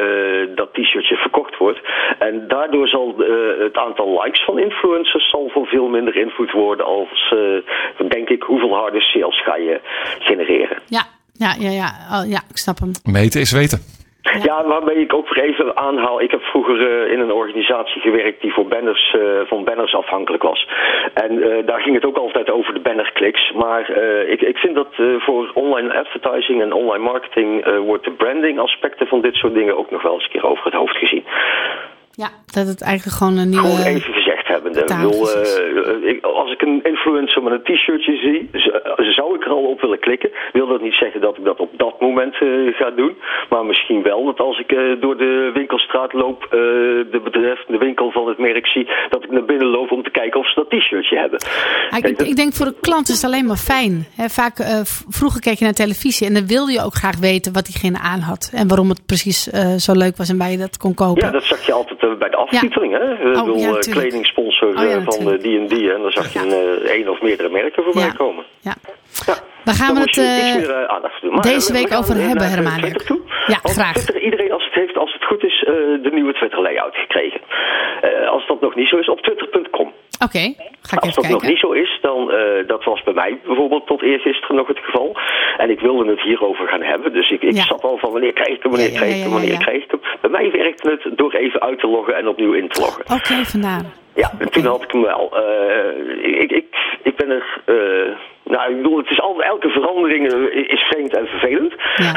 [0.55, 1.79] dat t-shirtje verkocht wordt.
[2.19, 6.85] En daardoor zal eh, het aantal likes van influencers zal voor veel minder invloed worden
[6.85, 9.81] als, eh, denk ik, hoeveel harde sales ga je
[10.19, 10.77] genereren.
[10.87, 12.91] Ja, ja, ja, ja, Oh, ja ik snap hem.
[13.03, 14.02] Meten is weten.
[14.23, 16.21] Ja, waarmee ik ook weer even aanhaal.
[16.21, 20.43] Ik heb vroeger eh, in een organisatie gewerkt die voor banners, eh, van banners afhankelijk
[20.43, 20.69] was.
[21.13, 23.51] En eh, daar ging het ook altijd over de bannerkliks.
[23.51, 23.89] Maar
[24.27, 29.21] ik, ik vind dat voor online advertising en online marketing wordt de branding aspecten van
[29.21, 31.23] dit soort dingen ook nog wel eens een keer over het hoofd gezien.
[32.15, 33.67] Ja, dat het eigenlijk gewoon een nieuwe...
[33.67, 39.43] Gewoon even gezegd eh, als ik een influencer met een t-shirtje zie, z- zou ik
[39.45, 40.29] er al op willen klikken.
[40.53, 43.15] Wil dat niet zeggen dat ik dat op dat moment eh, ga doen.
[43.49, 46.49] Maar misschien wel dat als ik eh, door de winkelstraat loop, eh,
[47.11, 50.39] de betreffende winkel van het merk zie, dat ik naar binnen loop om te kijken
[50.39, 51.39] of ze dat t-shirtje hebben.
[51.89, 54.05] Ah, Ik, ik denk voor de klant is het alleen maar fijn.
[54.17, 54.79] Vaak, eh,
[55.09, 58.19] vroeger keek je naar televisie en dan wilde je ook graag weten wat diegene aan
[58.19, 58.51] had.
[58.53, 61.25] En waarom het precies eh, zo leuk was en waar je dat kon kopen.
[61.25, 62.93] Ja, dat zag je altijd eh, bij de aftiteling.
[62.93, 63.11] Hè?
[63.13, 63.73] Ik bedoel, ja, eh,
[64.71, 65.93] kledingsponsor Oh, ja, eh, van eh, die en die.
[65.93, 66.51] En dan zag je een,
[66.83, 68.45] eh, één of meerdere merken voorbij komen.
[68.61, 68.73] Ja.
[69.25, 69.35] Ja.
[69.63, 70.53] Waar gaan Dan we het eh, eh,
[71.41, 73.19] deze eh, we week over eh, hebben, eh, toe.
[73.47, 73.93] Ja, Want graag.
[73.93, 75.73] Twitter, iedereen als het heeft, als het goed is, eh,
[76.05, 77.41] de nieuwe Twitter layout gekregen.
[78.01, 79.91] Eh, als dat nog niet zo is, op twitter.com.
[80.23, 80.39] Oké,
[80.81, 82.31] ga ik Als dat nog niet zo is, dan
[82.67, 85.15] dat was bij mij bijvoorbeeld tot eergisteren nog het geval.
[85.57, 87.13] En ik wilde het hierover gaan hebben.
[87.13, 87.63] Dus ik, ik Ja.
[87.63, 89.83] zat al van wanneer krijg ik hem, wanneer Ja, ja, krijg ik hem, wanneer krijg
[89.83, 89.99] ik hem.
[90.21, 93.03] Bij mij werkte het door even uit te loggen en opnieuw in te loggen.
[93.15, 93.93] Oké, vandaan.
[94.15, 95.31] Ja, en toen had ik hem wel.
[95.33, 96.65] Uh, ik, ik,
[97.03, 97.61] ik ben er.
[97.65, 101.73] Uh, nou, ik bedoel, het is altijd, elke verandering eh, is vreemd en vervelend.
[101.95, 102.11] Ja.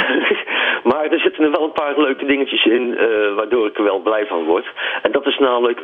[0.90, 3.98] maar er zitten er wel een paar leuke dingetjes in, uh, waardoor ik er wel
[3.98, 4.66] blij van word.
[5.02, 5.80] En dat is namelijk,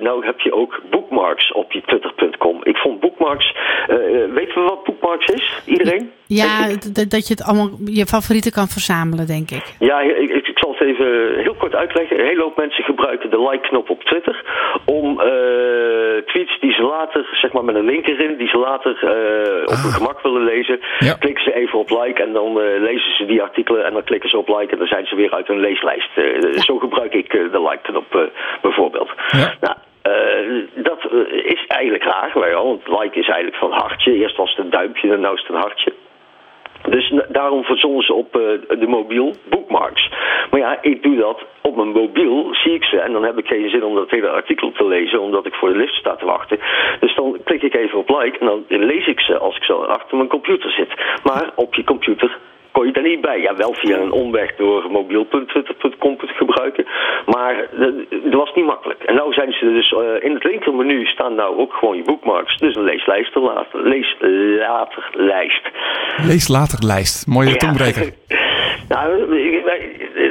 [0.00, 2.60] nou heb je ook bookmarks op je twitter.com.
[2.62, 3.54] Ik vond bookmarks,
[4.34, 5.62] weten we wat bookmarks is?
[5.66, 6.10] Iedereen?
[6.26, 6.68] Ja,
[7.08, 9.74] dat je het allemaal, je favorieten kan verzamelen, denk ik.
[9.78, 12.18] Ja, ik zal het even heel kort uitleggen.
[12.18, 14.36] Een hele hoop mensen gebruiken de like-knop op Twitter
[14.84, 15.16] om
[16.26, 18.92] tweets die ze later, zeg maar met een link erin, die ze later
[19.64, 21.14] op hun gemak willen lezen, Ja.
[21.14, 24.30] klikken ze even op like en dan uh, lezen ze die artikelen en dan klikken
[24.30, 26.10] ze op like en dan zijn ze weer uit hun leeslijst.
[26.54, 28.30] Zo gebruik ik de like-knop
[28.62, 29.10] bijvoorbeeld.
[29.28, 29.54] Ja.
[29.60, 29.76] Nou,
[30.74, 30.98] dat
[31.44, 34.12] is eigenlijk raar, want like is eigenlijk van hartje.
[34.14, 35.92] Eerst was het een duimpje en nu is het een hartje.
[36.88, 38.42] Dus daarom verzonnen ze op uh,
[38.80, 40.10] de mobiel bookmarks.
[40.50, 42.98] Maar ja, ik doe dat op mijn mobiel, zie ik ze.
[42.98, 45.68] En dan heb ik geen zin om dat hele artikel te lezen, omdat ik voor
[45.68, 46.58] de lift sta te wachten.
[47.00, 49.82] Dus dan klik ik even op like en dan lees ik ze als ik zo
[49.82, 50.94] achter mijn computer zit.
[51.22, 52.38] Maar op je computer
[52.74, 53.40] kon je daar niet bij.
[53.40, 56.84] Ja, wel via een omweg door mobiel.twitter.com te gebruiken.
[57.26, 57.68] Maar
[58.30, 59.02] dat was niet makkelijk.
[59.02, 62.58] En nou zijn ze dus uh, in het linkermenu staan nou ook gewoon je bookmarks.
[62.58, 63.88] Dus een leeslijst later.
[63.88, 64.16] Lees
[64.58, 65.70] later lijst.
[66.26, 67.26] Lees later lijst.
[67.26, 67.56] Mooie ja.
[67.56, 68.12] tongbreker.
[68.94, 69.08] nou,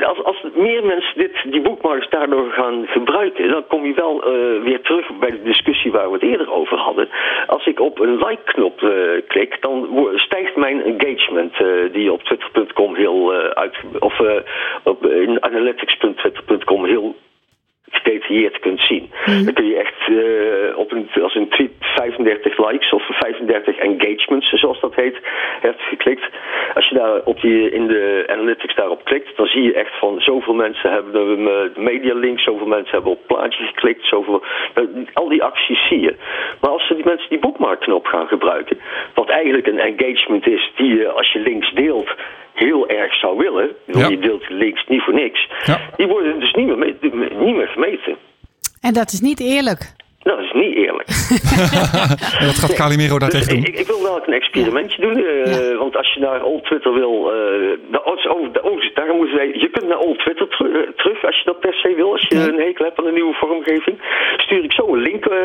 [0.03, 4.63] als, als meer mensen dit, die bookmarks daardoor gaan gebruiken, dan kom je wel uh,
[4.63, 7.09] weer terug bij de discussie waar we het eerder over hadden.
[7.47, 8.91] Als ik op een like-knop uh,
[9.27, 12.23] klik, dan stijgt mijn engagement uh, die op
[12.95, 14.19] heel uit of
[14.83, 15.05] op
[15.39, 17.15] analytics.twitter.com heel
[17.93, 19.11] gedetailleerd kunt zien.
[19.25, 19.45] Mm.
[19.45, 24.49] Dan kun je echt uh, op een, als een tweet 35 likes of 35 engagements,
[24.49, 25.17] zoals dat heet,
[25.61, 26.29] hebt geklikt.
[26.73, 30.21] Als je daar op die, in de analytics daarop klikt, dan zie je echt van
[30.21, 34.43] zoveel mensen hebben de media link, zoveel mensen hebben op plaatje geklikt, zoveel,
[35.13, 36.15] al die acties zie je.
[36.61, 38.77] Maar als ze die mensen die bookmarkknop gaan gebruiken,
[39.13, 42.15] wat eigenlijk een engagement is die je als je links deelt,
[42.53, 44.07] heel erg zou willen, ja.
[44.07, 45.79] je deelt links niet voor niks, ja.
[45.97, 46.95] die worden dus niet meer,
[47.39, 48.17] niet meer gemeten.
[48.81, 49.93] En dat is niet eerlijk.
[50.23, 51.07] Nou, is niet eerlijk.
[52.39, 53.65] en wat gaat Calimero daar tegen doen?
[53.65, 55.17] Ik, ik, wil wel een experimentje doen.
[55.17, 55.77] Uh, ja.
[55.77, 57.13] Want als je naar Old Twitter wil...
[57.13, 61.25] Uh, de, oh, de, oh, daar moeten wij, je kunt naar Old Twitter uh, terug
[61.25, 62.11] als je dat per se wil.
[62.11, 63.97] Als je een hekel hebt aan een nieuwe vormgeving.
[64.37, 65.39] Stuur ik zo een link, eh,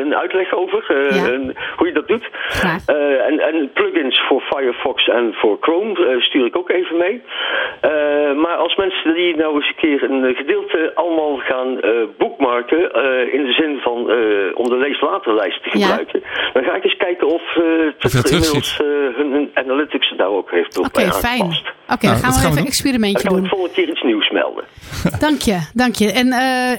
[0.00, 0.84] een uitleg over.
[1.76, 2.30] Hoe je dat doet.
[3.26, 7.22] en, en plugins voor Firefox en voor Chrome stuur ik ook even mee.
[8.34, 11.80] maar als mensen die nou eens een keer een gedeelte allemaal gaan
[12.18, 12.78] boekmarken...
[13.32, 16.20] in de zin van, uh, om de lees-laterlijst te gebruiken.
[16.22, 16.50] Ja.
[16.52, 17.64] Dan ga ik eens kijken of uh,
[17.98, 21.40] Twitter inmiddels uh, hun, hun, analytics daar ook heeft op Oké, okay, fijn.
[21.40, 21.52] Oké,
[21.92, 23.40] okay, nou, dan gaan we even een experimentje doen.
[23.40, 24.64] Dan gaan we volgende keer iets nieuws melden.
[25.26, 26.12] dank je, dank je.
[26.12, 26.32] En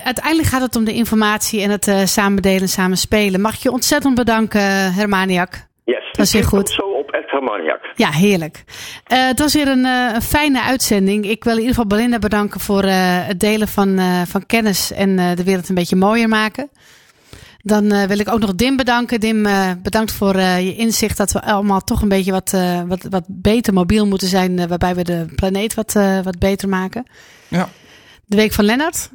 [0.05, 3.41] uiteindelijk gaat het om de informatie en het samen delen, samen spelen.
[3.41, 5.69] Mag ik je ontzettend bedanken, Hermaniak.
[5.83, 6.69] Yes, dat is weer goed.
[6.69, 7.91] Zo op Ed Hermaniak.
[7.95, 8.63] Ja, heerlijk.
[9.13, 11.25] Uh, het was weer een, uh, een, fijne uitzending.
[11.25, 12.91] Ik wil in ieder geval Belinda bedanken voor uh,
[13.27, 16.69] het delen van, van kennis en de wereld een beetje mooier maken.
[17.63, 19.19] Dan eh, wil ik ook nog Dim bedanken.
[19.19, 22.81] Dim, eh, bedankt voor eh, je inzicht dat we allemaal toch een beetje wat, eh,
[22.81, 24.67] wat, wat beter mobiel moeten zijn.
[24.67, 27.05] waarbij we de planeet wat, eh, wat beter maken.
[27.47, 27.69] Ja.
[28.25, 29.09] De week van Lennart.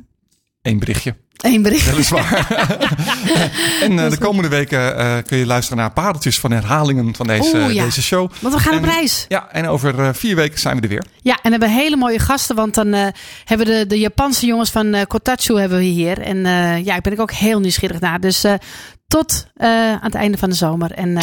[0.63, 1.15] Eén berichtje.
[1.37, 1.91] Eén bericht.
[1.91, 2.47] Weliswaar.
[3.81, 7.57] en eh, de komende weken eh, kun je luisteren naar pareltjes van herhalingen van deze,
[7.57, 7.85] Oeh, ja.
[7.85, 8.31] deze show.
[8.41, 9.25] Want we gaan op reis.
[9.29, 11.05] Ja, en over eh, vier weken zijn we er weer.
[11.23, 12.57] Ja, en we hebben hele mooie gasten.
[12.57, 12.93] Want dan
[13.45, 16.21] hebben we de, de Japanse jongens van Kotatsu hebben we hier.
[16.21, 16.45] En
[16.85, 18.21] ja, ik ben ik ook heel nieuwsgierig naar.
[18.21, 18.45] Dus
[19.09, 20.93] tot aan het einde van de zomer.
[20.93, 21.15] En